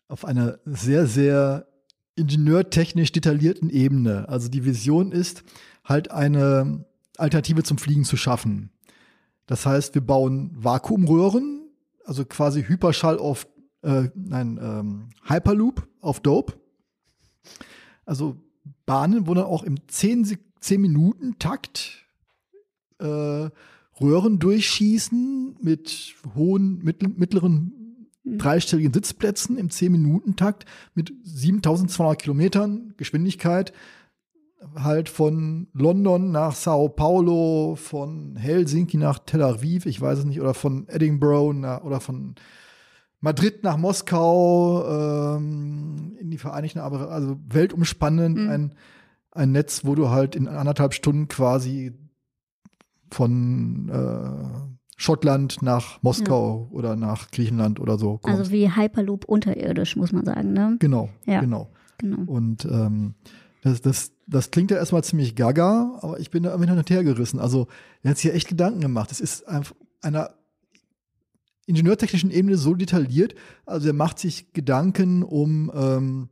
auf 0.08 0.26
einer 0.26 0.60
sehr, 0.66 1.08
sehr 1.08 1.68
ingenieurtechnisch 2.16 3.12
detaillierten 3.12 3.70
Ebene. 3.70 4.28
Also 4.28 4.50
die 4.50 4.66
Vision 4.66 5.12
ist, 5.12 5.44
halt 5.84 6.12
eine 6.12 6.86
Alternative 7.18 7.64
zum 7.64 7.78
Fliegen 7.78 8.04
zu 8.04 8.18
schaffen. 8.18 8.72
Das 9.48 9.66
heißt, 9.66 9.94
wir 9.96 10.02
bauen 10.02 10.52
Vakuumröhren, 10.54 11.70
also 12.06 12.26
quasi 12.26 12.64
Hyperschall 12.64 13.18
auf, 13.18 13.48
äh, 13.82 14.10
nein, 14.16 14.60
ähm, 14.62 15.10
Hyperloop 15.28 15.88
auf 16.00 16.20
Dope. 16.20 16.54
Also 18.06 18.38
Bahnen, 18.86 19.28
wo 19.28 19.34
dann 19.34 19.46
auch 19.46 19.64
im 19.64 19.88
10, 19.88 20.38
10 20.60 20.82
Minuten 20.82 21.38
Takt 21.40 22.06
äh, 23.00 23.50
Röhren 24.00 24.40
durchschießen 24.40 25.58
mit 25.62 26.16
hohen, 26.36 26.84
mittleren 26.84 27.82
Mhm. 28.24 28.38
dreistelligen 28.38 28.94
Sitzplätzen 28.94 29.58
im 29.58 29.70
10-Minuten-Takt 29.70 30.66
mit 30.94 31.14
7200 31.24 32.22
Kilometern 32.22 32.94
Geschwindigkeit 32.98 33.74
halt 34.76 35.10
von 35.10 35.68
London 35.74 36.32
nach 36.32 36.56
Sao 36.56 36.90
Paulo, 36.90 37.76
von 37.76 38.36
Helsinki 38.36 38.98
nach 38.98 39.20
Tel 39.20 39.42
Aviv, 39.42 39.86
ich 39.86 40.00
weiß 40.00 40.20
es 40.20 40.26
nicht, 40.26 40.42
oder 40.42 40.54
von 40.54 40.88
Edinburgh 40.88 41.54
nach, 41.54 41.84
oder 41.84 42.00
von 42.00 42.36
Madrid 43.20 43.64
nach 43.64 43.78
Moskau 43.78 45.38
ähm, 45.38 46.18
in 46.20 46.32
die 46.32 46.38
Vereinigten 46.38 46.80
Arabischen, 46.80 47.10
also 47.10 47.40
weltumspannend 47.48 48.38
mhm. 48.38 48.50
ein, 48.50 48.76
ein 49.32 49.52
Netz, 49.52 49.86
wo 49.86 49.96
du 49.96 50.10
halt 50.10 50.36
in 50.36 50.48
anderthalb 50.48 50.94
Stunden 50.94 51.28
quasi 51.28 51.94
von 53.12 53.90
äh, 53.90 54.72
Schottland 54.98 55.62
nach 55.62 56.02
Moskau 56.02 56.68
ja. 56.70 56.78
oder 56.78 56.96
nach 56.96 57.32
Griechenland 57.32 57.80
oder 57.80 57.98
so. 57.98 58.18
Kommt. 58.18 58.36
Also 58.36 58.52
wie 58.52 58.70
Hyperloop 58.70 59.26
unterirdisch, 59.26 59.96
muss 59.96 60.12
man 60.12 60.26
sagen, 60.26 60.54
ne? 60.54 60.78
Genau, 60.80 61.10
ja. 61.26 61.42
genau. 61.42 61.70
genau. 61.98 62.32
Und 62.32 62.66
ähm, 62.66 63.16
das, 63.62 63.82
das, 63.82 64.12
das 64.28 64.52
klingt 64.52 64.72
ja 64.72 64.78
erstmal 64.78 65.04
ziemlich 65.04 65.36
gaga, 65.36 66.00
aber 66.02 66.20
ich 66.20 66.32
bin 66.32 66.44
da 66.44 66.50
irgendwie 66.50 66.70
hin 66.70 66.78
und 66.78 66.90
her 66.90 67.04
gerissen. 67.04 67.40
Also 67.40 67.68
er 68.02 68.12
hat 68.12 68.18
sich 68.18 68.26
ja 68.26 68.34
echt 68.34 68.48
Gedanken 68.48 68.82
gemacht. 68.82 69.12
Es 69.12 69.22
ist 69.22 69.48
einfach 69.48 69.76
einer 70.02 70.34
ingenieurtechnischen 71.68 72.32
Ebene 72.32 72.58
so 72.58 72.74
detailliert. 72.74 73.36
Also 73.66 73.88
er 73.88 73.94
macht 73.94 74.20
sich 74.20 74.52
Gedanken 74.54 75.22
um 75.22 75.72
ähm, 75.76 76.30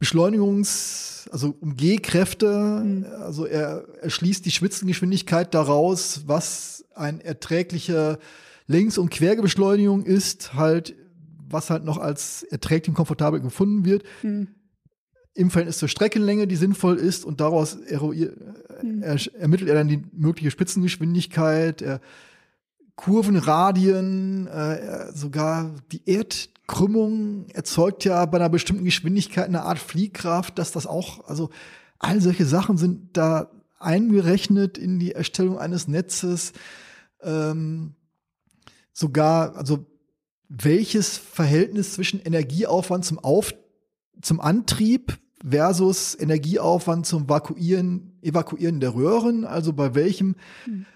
Beschleunigungs-, 0.00 1.28
also 1.30 1.54
um 1.60 1.76
G-Kräfte. 1.76 2.82
Mhm. 2.84 3.06
Also 3.20 3.44
er, 3.44 3.84
er 4.00 4.10
schließt 4.10 4.44
die 4.46 4.50
Spitzengeschwindigkeit 4.50 5.52
daraus, 5.52 6.22
was 6.26 6.84
ein 6.94 7.20
erträglicher 7.20 8.18
Längs- 8.66 8.98
und 8.98 9.10
Querbeschleunigung 9.10 10.02
ist, 10.04 10.54
halt, 10.54 10.96
was 11.48 11.68
halt 11.68 11.84
noch 11.84 11.98
als 11.98 12.42
erträglich 12.42 12.88
und 12.88 12.94
komfortabel 12.94 13.40
gefunden 13.40 13.84
wird. 13.84 14.02
Hm. 14.22 14.48
Im 15.36 15.50
Verhältnis 15.50 15.78
zur 15.78 15.88
Streckenlänge, 15.88 16.46
die 16.46 16.56
sinnvoll 16.56 16.96
ist, 16.96 17.24
und 17.24 17.40
daraus 17.40 17.76
hm. 17.76 19.02
er, 19.02 19.18
ermittelt 19.38 19.68
er 19.68 19.76
dann 19.76 19.88
die 19.88 20.02
mögliche 20.12 20.50
Spitzengeschwindigkeit, 20.50 21.82
er, 21.82 22.00
Kurvenradien, 22.96 24.46
äh, 24.46 25.12
sogar 25.12 25.74
die 25.92 26.00
Erdkrümmung 26.06 27.46
erzeugt 27.50 28.04
ja 28.04 28.24
bei 28.24 28.38
einer 28.38 28.48
bestimmten 28.48 28.84
Geschwindigkeit 28.84 29.46
eine 29.46 29.62
Art 29.62 29.78
Fliehkraft, 29.78 30.58
dass 30.58 30.72
das 30.72 30.86
auch, 30.86 31.28
also 31.28 31.50
all 31.98 32.20
solche 32.22 32.46
Sachen 32.46 32.78
sind 32.78 33.16
da 33.16 33.50
eingerechnet 33.78 34.78
in 34.78 34.98
die 34.98 35.12
Erstellung 35.12 35.58
eines 35.58 35.88
Netzes 35.88 36.54
ähm, 37.22 37.94
sogar, 38.94 39.56
also 39.56 39.84
welches 40.48 41.18
Verhältnis 41.18 41.92
zwischen 41.92 42.20
Energieaufwand 42.20 43.04
zum 43.04 43.18
Auf, 43.18 43.54
zum 44.22 44.40
Antrieb 44.40 45.18
versus 45.44 46.14
Energieaufwand 46.14 47.06
zum 47.06 47.28
Vakuieren, 47.28 48.18
Evakuieren 48.22 48.80
der 48.80 48.94
Röhren, 48.94 49.44
also 49.44 49.72
bei 49.72 49.94
welchem 49.94 50.36
hm. 50.64 50.86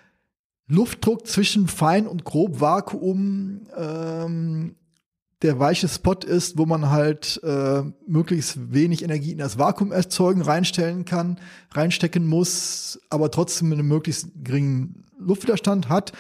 Luftdruck 0.67 1.27
zwischen 1.27 1.67
Fein- 1.67 2.07
und 2.07 2.25
Grobvakuum 2.25 3.67
ähm, 3.77 4.77
der 5.43 5.59
weiche 5.59 5.89
Spot 5.89 6.15
ist, 6.15 6.59
wo 6.59 6.67
man 6.67 6.91
halt 6.91 7.41
äh, 7.43 7.83
möglichst 8.07 8.73
wenig 8.73 9.03
Energie 9.03 9.33
in 9.33 9.39
das 9.39 9.59
Vakuum 9.59 9.91
erzeugen, 9.91 10.43
reinstellen 10.43 11.05
kann, 11.05 11.41
reinstecken 11.73 12.27
muss, 12.27 13.01
aber 13.09 13.31
trotzdem 13.31 13.73
einen 13.73 13.87
möglichst 13.87 14.29
geringen 14.45 15.05
Luftwiderstand 15.19 15.89
hat, 15.89 16.13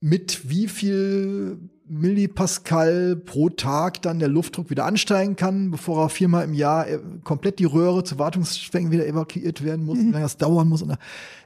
mit 0.00 0.48
wie 0.48 0.68
viel 0.68 1.58
Millipascal 1.88 3.16
pro 3.16 3.48
Tag 3.48 4.02
dann 4.02 4.18
der 4.18 4.28
Luftdruck 4.28 4.70
wieder 4.70 4.84
ansteigen 4.84 5.36
kann, 5.36 5.70
bevor 5.70 6.04
er 6.04 6.08
viermal 6.08 6.44
im 6.44 6.54
Jahr 6.54 6.88
äh, 6.88 6.98
komplett 7.24 7.58
die 7.58 7.64
Röhre 7.64 8.04
zu 8.04 8.18
Wartungszwecken 8.18 8.90
wieder 8.90 9.06
evakuiert 9.06 9.62
werden 9.62 9.84
muss, 9.84 9.98
mhm. 9.98 10.08
wie 10.08 10.12
lange 10.12 10.24
das 10.24 10.36
dauern 10.36 10.68
muss. 10.68 10.82
Und 10.82 10.96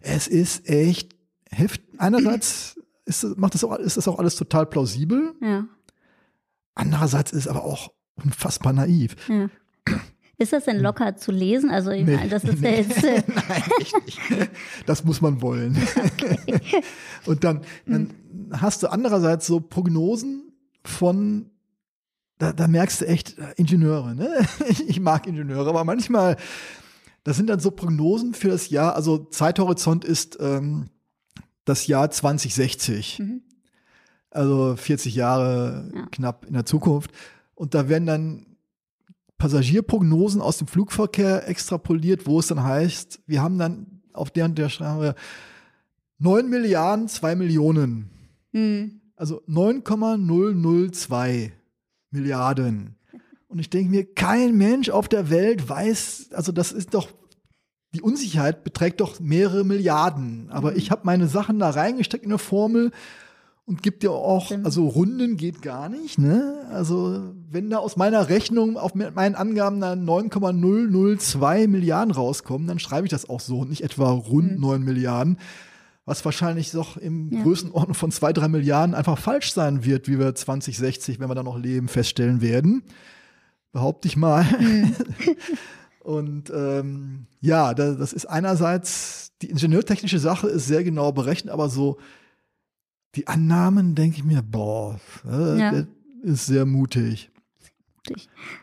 es 0.01 0.29
ist 0.29 0.69
echt 0.69 1.15
heftig. 1.51 1.85
Einerseits 1.99 2.81
ist, 3.05 3.37
macht 3.37 3.55
das 3.55 3.65
auch, 3.65 3.77
ist 3.77 3.97
das 3.97 4.09
auch 4.09 4.19
alles 4.19 4.37
total 4.37 4.67
plausibel. 4.67 5.35
Ja. 5.43 5.67
Andererseits 6.75 7.33
ist 7.33 7.41
es 7.41 7.49
aber 7.49 7.65
auch 7.65 7.93
unfassbar 8.15 8.73
naiv. 8.73 9.17
Ja. 9.29 9.49
Ist 10.41 10.55
das 10.55 10.65
denn 10.65 10.77
hm. 10.77 10.83
locker 10.83 11.17
zu 11.17 11.33
lesen? 11.33 11.71
Also 11.71 11.91
nee, 11.91 12.19
das 12.31 12.45
ist 12.45 12.63
nee. 12.63 12.81
jetzt. 12.81 13.05
Äh 13.05 13.23
Nein, 13.27 13.63
echt 13.79 14.07
nicht. 14.07 14.51
Das 14.87 15.05
muss 15.05 15.21
man 15.21 15.43
wollen. 15.43 15.77
Okay. 15.97 16.83
Und 17.27 17.45
dann, 17.45 17.61
dann 17.85 18.15
hm. 18.33 18.61
hast 18.61 18.83
du 18.83 18.89
andererseits 18.89 19.47
so 19.47 19.61
Prognosen 19.61 20.55
von, 20.83 21.51
da, 22.39 22.55
da 22.55 22.69
merkst 22.69 23.03
du 23.03 23.07
echt 23.07 23.39
äh, 23.39 23.53
Ingenieure, 23.57 24.15
ne? 24.15 24.31
Ich 24.89 24.99
mag 24.99 25.27
Ingenieure, 25.27 25.69
aber 25.69 25.85
manchmal, 25.85 26.39
das 27.23 27.37
sind 27.37 27.49
dann 27.49 27.61
so 27.61 27.71
Prognosen 27.71 28.33
für 28.33 28.49
das 28.49 28.71
Jahr, 28.71 28.97
also 28.97 29.19
Zeithorizont 29.19 30.07
ist 30.07 30.39
ähm, 30.41 30.87
das 31.67 31.87
Jahr 31.87 32.11
2060. 32.11 33.19
Mhm. 33.19 33.43
Also 34.31 34.75
40 34.75 35.15
Jahre 35.15 35.91
Ja. 35.95 36.07
knapp 36.07 36.47
in 36.47 36.55
der 36.55 36.65
Zukunft. 36.65 37.11
Und 37.55 37.75
da 37.75 37.91
werden 37.91 38.07
dann 38.07 38.47
Passagierprognosen 39.41 40.43
aus 40.43 40.59
dem 40.59 40.69
Flugverkehr 40.69 41.49
extrapoliert, 41.49 42.27
wo 42.27 42.39
es 42.39 42.49
dann 42.49 42.63
heißt, 42.63 43.23
wir 43.27 43.43
haben 43.43 43.59
dann 43.59 44.03
auf 44.13 44.31
der 44.31 44.45
und 44.45 44.59
der 44.59 44.69
Straße 44.69 45.15
9 46.19 46.49
Milliarden, 46.49 47.09
2 47.09 47.35
Millionen. 47.37 48.11
Hm. 48.53 49.01
Also 49.17 49.43
9,002 49.47 51.53
Milliarden. 52.11 52.97
Und 53.49 53.59
ich 53.59 53.71
denke 53.71 53.91
mir, 53.91 54.15
kein 54.15 54.57
Mensch 54.57 54.91
auf 54.91 55.09
der 55.09 55.31
Welt 55.31 55.69
weiß, 55.69 56.31
also 56.35 56.53
das 56.53 56.71
ist 56.71 56.93
doch, 56.93 57.09
die 57.95 58.03
Unsicherheit 58.03 58.63
beträgt 58.63 59.01
doch 59.01 59.21
mehrere 59.21 59.65
Milliarden. 59.65 60.51
Aber 60.51 60.77
ich 60.77 60.91
habe 60.91 61.01
meine 61.05 61.29
Sachen 61.29 61.59
da 61.59 61.71
reingesteckt 61.71 62.25
in 62.25 62.31
eine 62.31 62.39
Formel 62.39 62.91
und 63.71 63.83
gibt 63.83 64.03
dir 64.03 64.11
auch, 64.13 64.47
Stimmt. 64.47 64.67
also 64.67 64.87
Runden 64.87 65.37
geht 65.39 65.63
gar 65.63 65.89
nicht, 65.89 66.19
ne? 66.19 66.67
Also 66.71 67.33
wenn 67.51 67.71
da 67.71 67.79
aus 67.79 67.97
meiner 67.97 68.29
Rechnung 68.29 68.77
auf 68.77 68.95
meinen 68.95 69.35
Angaben 69.35 69.81
dann 69.81 70.05
9,002 70.05 71.67
Milliarden 71.69 72.13
rauskommen, 72.13 72.67
dann 72.69 72.79
schreibe 72.79 73.07
ich 73.07 73.11
das 73.11 73.29
auch 73.31 73.41
so 73.41 73.61
und 73.61 73.71
nicht 73.71 73.83
etwa 73.83 74.11
rund 74.11 74.53
Mhm. 74.57 74.61
9 74.61 74.83
Milliarden 74.83 75.39
was 76.07 76.25
wahrscheinlich 76.25 76.73
doch 76.73 76.97
im 76.97 77.31
Ja. 77.33 77.43
Größenordnung 77.45 77.95
von 77.95 78.11
zwei, 78.11 78.33
drei 78.33 78.49
Milliarden 78.49 78.97
einfach 78.97 79.17
falsch 79.17 79.53
sein 79.53 79.85
wird, 79.85 80.09
wie 80.09 80.19
wir 80.19 80.35
2060, 80.35 81.21
wenn 81.21 81.29
wir 81.31 81.37
da 81.37 81.45
noch 81.45 81.57
leben, 81.59 81.87
feststellen 81.87 82.41
werden. 82.41 82.83
Behaupte 83.71 84.09
ich 84.09 84.17
mal. 84.17 84.45
Und 86.03 86.51
ähm, 86.51 87.27
ja, 87.41 87.75
da, 87.75 87.93
das 87.93 88.13
ist 88.13 88.27
einerseits, 88.27 89.33
die 89.43 89.51
ingenieurtechnische 89.51 90.19
Sache 90.19 90.49
ist 90.49 90.67
sehr 90.67 90.83
genau 90.83 91.13
berechnet, 91.13 91.53
aber 91.53 91.69
so 91.69 91.99
die 93.15 93.27
Annahmen 93.27 93.95
denke 93.95 94.19
ich 94.19 94.25
mir, 94.25 94.43
boah, 94.43 95.01
äh, 95.29 95.59
Ja. 95.59 95.73
das 95.73 95.87
ist 96.23 96.47
sehr 96.47 96.67
mutig. 96.67 97.31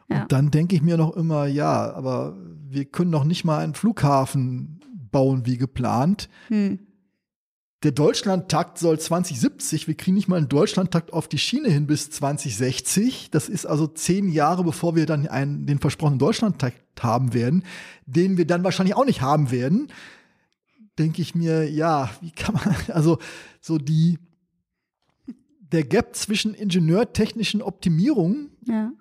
Ja. 0.09 0.21
Und 0.23 0.31
dann 0.31 0.51
denke 0.51 0.75
ich 0.75 0.81
mir 0.81 0.97
noch 0.97 1.15
immer, 1.15 1.45
ja, 1.45 1.93
aber 1.93 2.35
wir 2.69 2.85
können 2.85 3.11
noch 3.11 3.23
nicht 3.23 3.45
mal 3.45 3.59
einen 3.59 3.75
Flughafen 3.75 4.79
bauen 5.11 5.45
wie 5.45 5.57
geplant. 5.57 6.29
Hm. 6.47 6.79
Der 7.83 7.91
Deutschlandtakt 7.91 8.79
soll 8.79 8.99
2070, 8.99 9.87
wir 9.87 9.93
kriegen 9.95 10.15
nicht 10.15 10.27
mal 10.27 10.37
einen 10.37 10.49
Deutschlandtakt 10.49 11.13
auf 11.13 11.27
die 11.27 11.37
Schiene 11.37 11.69
hin 11.69 11.85
bis 11.85 12.09
2060. 12.09 13.29
Das 13.29 13.49
ist 13.49 13.67
also 13.67 13.85
zehn 13.85 14.29
Jahre, 14.29 14.63
bevor 14.63 14.95
wir 14.95 15.05
dann 15.05 15.27
einen, 15.27 15.67
den 15.67 15.77
versprochenen 15.77 16.17
Deutschlandtakt 16.17 16.81
haben 17.03 17.35
werden, 17.35 17.63
den 18.07 18.37
wir 18.37 18.47
dann 18.47 18.63
wahrscheinlich 18.63 18.95
auch 18.95 19.05
nicht 19.05 19.21
haben 19.21 19.51
werden. 19.51 19.89
Denke 20.97 21.21
ich 21.21 21.35
mir, 21.35 21.69
ja, 21.69 22.09
wie 22.21 22.31
kann 22.31 22.55
man, 22.55 22.75
also 22.95 23.19
so 23.61 23.77
die, 23.77 24.17
der 25.71 25.83
Gap 25.83 26.15
zwischen 26.15 26.53
ingenieurtechnischen 26.53 27.61
Optimierungen 27.61 28.51
Ja. 28.65 28.91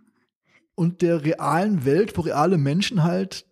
und 0.74 1.02
der 1.02 1.24
realen 1.24 1.84
Welt, 1.84 2.16
wo 2.16 2.22
reale 2.22 2.58
Menschen 2.58 3.02
halt 3.04 3.46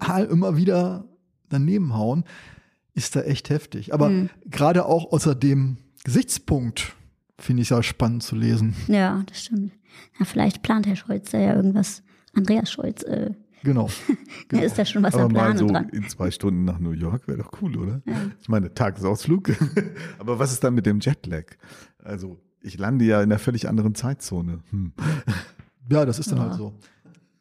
real 0.00 0.24
immer 0.26 0.56
wieder 0.56 1.04
daneben 1.48 1.94
hauen, 1.94 2.24
ist 2.94 3.16
da 3.16 3.22
echt 3.22 3.50
heftig. 3.50 3.92
Aber 3.92 4.08
Hm. 4.08 4.30
gerade 4.50 4.86
auch 4.86 5.12
außer 5.12 5.34
dem 5.34 5.78
Gesichtspunkt 6.04 6.94
finde 7.38 7.62
ich 7.62 7.66
es 7.66 7.70
ja 7.70 7.82
spannend 7.82 8.22
zu 8.22 8.36
lesen. 8.36 8.74
ja, 8.88 9.22
das 9.26 9.42
stimmt. 9.44 9.72
Ja, 10.18 10.24
vielleicht 10.24 10.62
plant 10.62 10.86
Herr 10.86 10.96
Scholz 10.96 11.30
da 11.30 11.38
ja 11.38 11.54
irgendwas. 11.54 12.02
Andreas 12.34 12.70
Scholz, 12.70 13.02
äh, 13.02 13.30
Genau. 13.62 13.86
da 14.08 14.14
genau. 14.48 14.62
ist 14.64 14.78
da 14.78 14.84
schon 14.84 15.02
was 15.02 15.14
Aber 15.14 15.24
am 15.24 15.32
mal 15.32 15.40
Planen 15.54 15.58
so 15.58 15.66
dran. 15.68 15.88
in 15.90 16.06
zwei 16.08 16.30
Stunden 16.30 16.64
nach 16.64 16.78
New 16.78 16.90
York 16.90 17.26
wäre 17.28 17.38
doch 17.38 17.50
cool, 17.62 17.76
oder? 17.78 18.02
Ja. 18.04 18.30
Ich 18.40 18.48
meine, 18.48 18.74
Tagesausflug. 18.74 19.52
Aber 20.18 20.38
was 20.38 20.52
ist 20.52 20.62
dann 20.64 20.74
mit 20.74 20.84
dem 20.86 21.00
Jetlag? 21.00 21.44
Also, 21.98 22.38
ich 22.64 22.78
lande 22.78 23.04
ja 23.04 23.18
in 23.22 23.30
einer 23.30 23.38
völlig 23.38 23.68
anderen 23.68 23.94
Zeitzone. 23.94 24.60
Hm. 24.70 24.92
Ja, 25.90 26.06
das 26.06 26.18
ist 26.18 26.30
dann 26.32 26.38
Ja. 26.38 26.44
halt 26.44 26.54
so. 26.54 26.72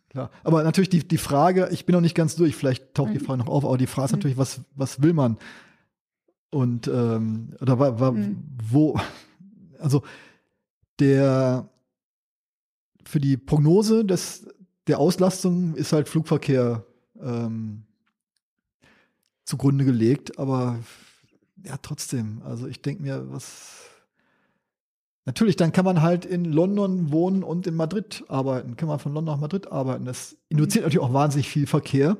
Klar. 0.09 0.29
Aber 0.43 0.63
natürlich 0.63 0.89
die, 0.89 1.07
die 1.07 1.17
Frage, 1.17 1.69
ich 1.71 1.85
bin 1.85 1.93
noch 1.93 2.01
nicht 2.01 2.13
ganz 2.13 2.35
durch, 2.35 2.57
vielleicht 2.57 2.93
taucht 2.93 3.13
die 3.13 3.19
Frage 3.19 3.39
noch 3.39 3.47
auf, 3.47 3.63
aber 3.63 3.77
die 3.77 3.87
Frage 3.87 4.07
ist 4.07 4.11
Mhm. 4.11 4.17
natürlich, 4.17 4.37
was, 4.37 4.59
was 4.75 5.01
will 5.01 5.13
man? 5.13 5.37
Und 6.51 6.87
ähm, 6.89 7.55
oder 7.61 7.79
wa, 7.79 7.99
wa, 8.01 8.11
Mhm. 8.11 8.43
wo, 8.69 8.99
also 9.79 10.03
der 10.99 11.69
für 13.05 13.19
die 13.21 13.37
Prognose 13.37 14.03
des, 14.03 14.45
der 14.87 14.99
Auslastung 14.99 15.73
ist 15.75 15.93
halt 15.93 16.09
Flugverkehr 16.09 16.85
ähm, 17.21 17.83
zugrunde 19.45 19.85
gelegt, 19.85 20.37
aber 20.37 20.79
ja, 21.63 21.77
trotzdem, 21.77 22.41
also 22.43 22.67
ich 22.67 22.81
denke 22.81 23.03
mir, 23.03 23.31
was 23.31 23.85
Natürlich, 25.25 25.55
dann 25.55 25.71
kann 25.71 25.85
man 25.85 26.01
halt 26.01 26.25
in 26.25 26.43
London 26.45 27.11
wohnen 27.11 27.43
und 27.43 27.65
in 27.65 27.75
Madrid 27.75 28.25
arbeiten. 28.27 28.75
Kann 28.75 28.89
man 28.89 28.99
von 28.99 29.13
London 29.13 29.35
nach 29.35 29.41
Madrid 29.41 29.71
arbeiten. 29.71 30.05
Das 30.05 30.35
induziert 30.49 30.83
natürlich 30.83 31.05
auch 31.05 31.13
wahnsinnig 31.13 31.47
viel 31.47 31.65
Verkehr. 31.65 32.17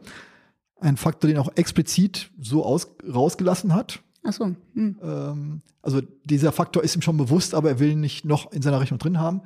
Ein 0.79 0.95
Faktor, 0.95 1.27
den 1.27 1.37
er 1.37 1.41
auch 1.41 1.51
explizit 1.55 2.31
so 2.39 2.65
aus, 2.65 2.95
rausgelassen 3.13 3.73
hat. 3.73 4.01
Ach 4.23 4.31
so. 4.31 4.55
Hm. 4.73 4.97
Ähm, 5.01 5.61
also 5.81 6.01
dieser 6.23 6.53
Faktor 6.53 6.83
ist 6.83 6.95
ihm 6.95 7.01
schon 7.01 7.17
bewusst, 7.17 7.53
aber 7.53 7.69
er 7.69 7.79
will 7.79 7.91
ihn 7.91 7.99
nicht 7.99 8.23
noch 8.23 8.51
in 8.53 8.61
seiner 8.61 8.79
Rechnung 8.79 8.99
drin 8.99 9.19
haben. 9.19 9.41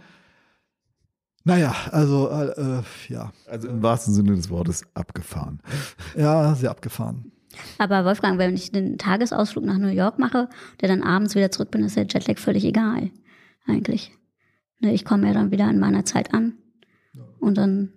Naja, 1.43 1.73
also 1.91 2.29
äh, 2.29 2.79
äh, 2.79 2.83
ja, 3.07 3.31
Also 3.47 3.69
im 3.69 3.81
wahrsten 3.81 4.13
Sinne 4.13 4.35
des 4.35 4.49
Wortes 4.49 4.83
abgefahren. 4.93 5.61
ja, 6.15 6.53
sehr 6.53 6.69
abgefahren. 6.69 7.31
Aber 7.79 8.05
Wolfgang, 8.05 8.37
wenn 8.37 8.53
ich 8.53 8.71
den 8.71 8.97
Tagesausflug 8.97 9.63
nach 9.63 9.77
New 9.77 9.87
York 9.87 10.19
mache, 10.19 10.49
der 10.81 10.89
dann 10.89 11.01
abends 11.01 11.33
wieder 11.33 11.49
zurück 11.49 11.71
bin, 11.71 11.83
ist 11.83 11.95
der 11.95 12.05
Jetlag 12.05 12.37
völlig 12.37 12.65
egal. 12.65 13.11
Eigentlich. 13.67 14.11
Ne, 14.79 14.93
Ich 14.93 15.05
komme 15.05 15.27
ja 15.27 15.33
dann 15.33 15.51
wieder 15.51 15.65
an 15.65 15.79
meiner 15.79 16.05
Zeit 16.05 16.33
an. 16.33 16.57
Und 17.39 17.57
dann 17.57 17.93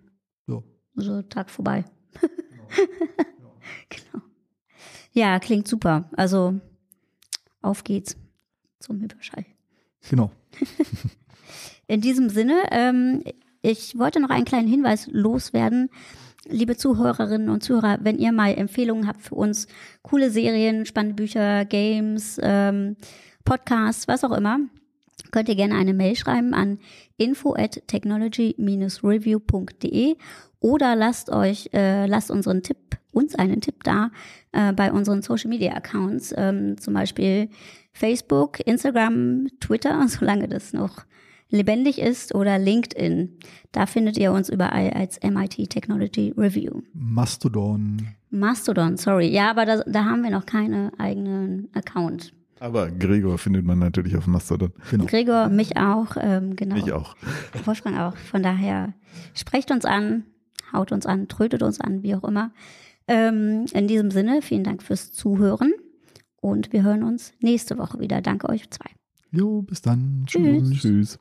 So. 0.46 0.64
so 0.94 1.22
Tag 1.22 1.50
vorbei. 1.50 1.84
genau. 3.88 4.24
Ja, 5.12 5.38
klingt 5.38 5.68
super. 5.68 6.10
Also 6.16 6.60
auf 7.62 7.84
geht's 7.84 8.16
zum 8.78 9.00
Hyperschall. 9.00 9.44
Genau. 10.08 10.30
In 11.86 12.00
diesem 12.00 12.28
Sinne, 12.30 12.54
ähm, 12.70 13.22
ich 13.62 13.98
wollte 13.98 14.20
noch 14.20 14.30
einen 14.30 14.44
kleinen 14.44 14.68
Hinweis 14.68 15.06
loswerden. 15.10 15.90
Liebe 16.48 16.76
Zuhörerinnen 16.76 17.50
und 17.50 17.62
Zuhörer, 17.62 17.98
wenn 18.02 18.18
ihr 18.18 18.32
mal 18.32 18.54
Empfehlungen 18.54 19.06
habt 19.06 19.20
für 19.20 19.34
uns, 19.34 19.66
coole 20.02 20.30
Serien, 20.30 20.86
spannende 20.86 21.16
Bücher, 21.16 21.64
Games, 21.66 22.38
ähm, 22.42 22.96
Podcasts, 23.44 24.08
was 24.08 24.24
auch 24.24 24.32
immer, 24.32 24.58
könnt 25.30 25.48
ihr 25.48 25.56
gerne 25.56 25.74
eine 25.74 25.94
Mail 25.94 26.16
schreiben 26.16 26.54
an 26.54 26.78
info 27.16 27.54
at 27.54 27.82
technology-review.de 27.86 30.16
oder 30.60 30.96
lasst 30.96 31.30
euch, 31.30 31.70
äh, 31.72 32.06
lasst 32.06 32.30
unseren 32.30 32.62
Tipp, 32.62 32.98
uns 33.12 33.34
einen 33.34 33.60
Tipp 33.60 33.82
da 33.84 34.10
äh, 34.52 34.72
bei 34.72 34.92
unseren 34.92 35.22
Social 35.22 35.48
Media 35.48 35.72
Accounts, 35.72 36.34
ähm, 36.36 36.78
zum 36.78 36.94
Beispiel 36.94 37.48
Facebook, 37.92 38.60
Instagram, 38.66 39.48
Twitter, 39.60 40.06
solange 40.08 40.48
das 40.48 40.72
noch 40.72 41.04
lebendig 41.50 41.98
ist 41.98 42.34
oder 42.34 42.58
LinkedIn. 42.58 43.38
Da 43.72 43.86
findet 43.86 44.18
ihr 44.18 44.32
uns 44.32 44.48
überall 44.48 44.90
als 44.90 45.20
MIT 45.22 45.70
Technology 45.70 46.32
Review. 46.36 46.82
Mastodon. 46.92 48.08
Mastodon, 48.30 48.96
sorry. 48.96 49.28
Ja, 49.28 49.50
aber 49.50 49.66
da, 49.66 49.82
da 49.86 50.04
haben 50.04 50.22
wir 50.22 50.30
noch 50.30 50.46
keinen 50.46 50.94
eigenen 50.98 51.68
Account. 51.74 52.32
Aber 52.60 52.90
Gregor 52.90 53.38
findet 53.38 53.64
man 53.64 53.78
natürlich 53.78 54.16
auf 54.16 54.26
Mastodon. 54.26 54.72
Genau. 54.90 55.06
Gregor, 55.06 55.48
mich 55.48 55.78
auch, 55.78 56.16
ähm, 56.20 56.56
genau. 56.56 56.76
Ich 56.76 56.92
auch. 56.92 57.16
Wolfgang 57.64 57.98
auch. 57.98 58.16
Von 58.16 58.42
daher 58.42 58.92
sprecht 59.34 59.70
uns 59.70 59.86
an, 59.86 60.24
haut 60.72 60.92
uns 60.92 61.06
an, 61.06 61.26
trötet 61.26 61.62
uns 61.62 61.80
an, 61.80 62.02
wie 62.02 62.14
auch 62.14 62.22
immer. 62.22 62.52
Ähm, 63.08 63.64
in 63.72 63.88
diesem 63.88 64.10
Sinne, 64.10 64.42
vielen 64.42 64.62
Dank 64.62 64.82
fürs 64.82 65.10
Zuhören 65.10 65.72
und 66.40 66.72
wir 66.72 66.82
hören 66.82 67.02
uns 67.02 67.32
nächste 67.40 67.78
Woche 67.78 67.98
wieder. 67.98 68.20
Danke 68.20 68.50
euch 68.50 68.70
zwei. 68.70 68.90
Jo, 69.32 69.62
bis 69.62 69.80
dann. 69.80 70.24
Tschüss. 70.26 70.70
Tschüss. 70.80 71.18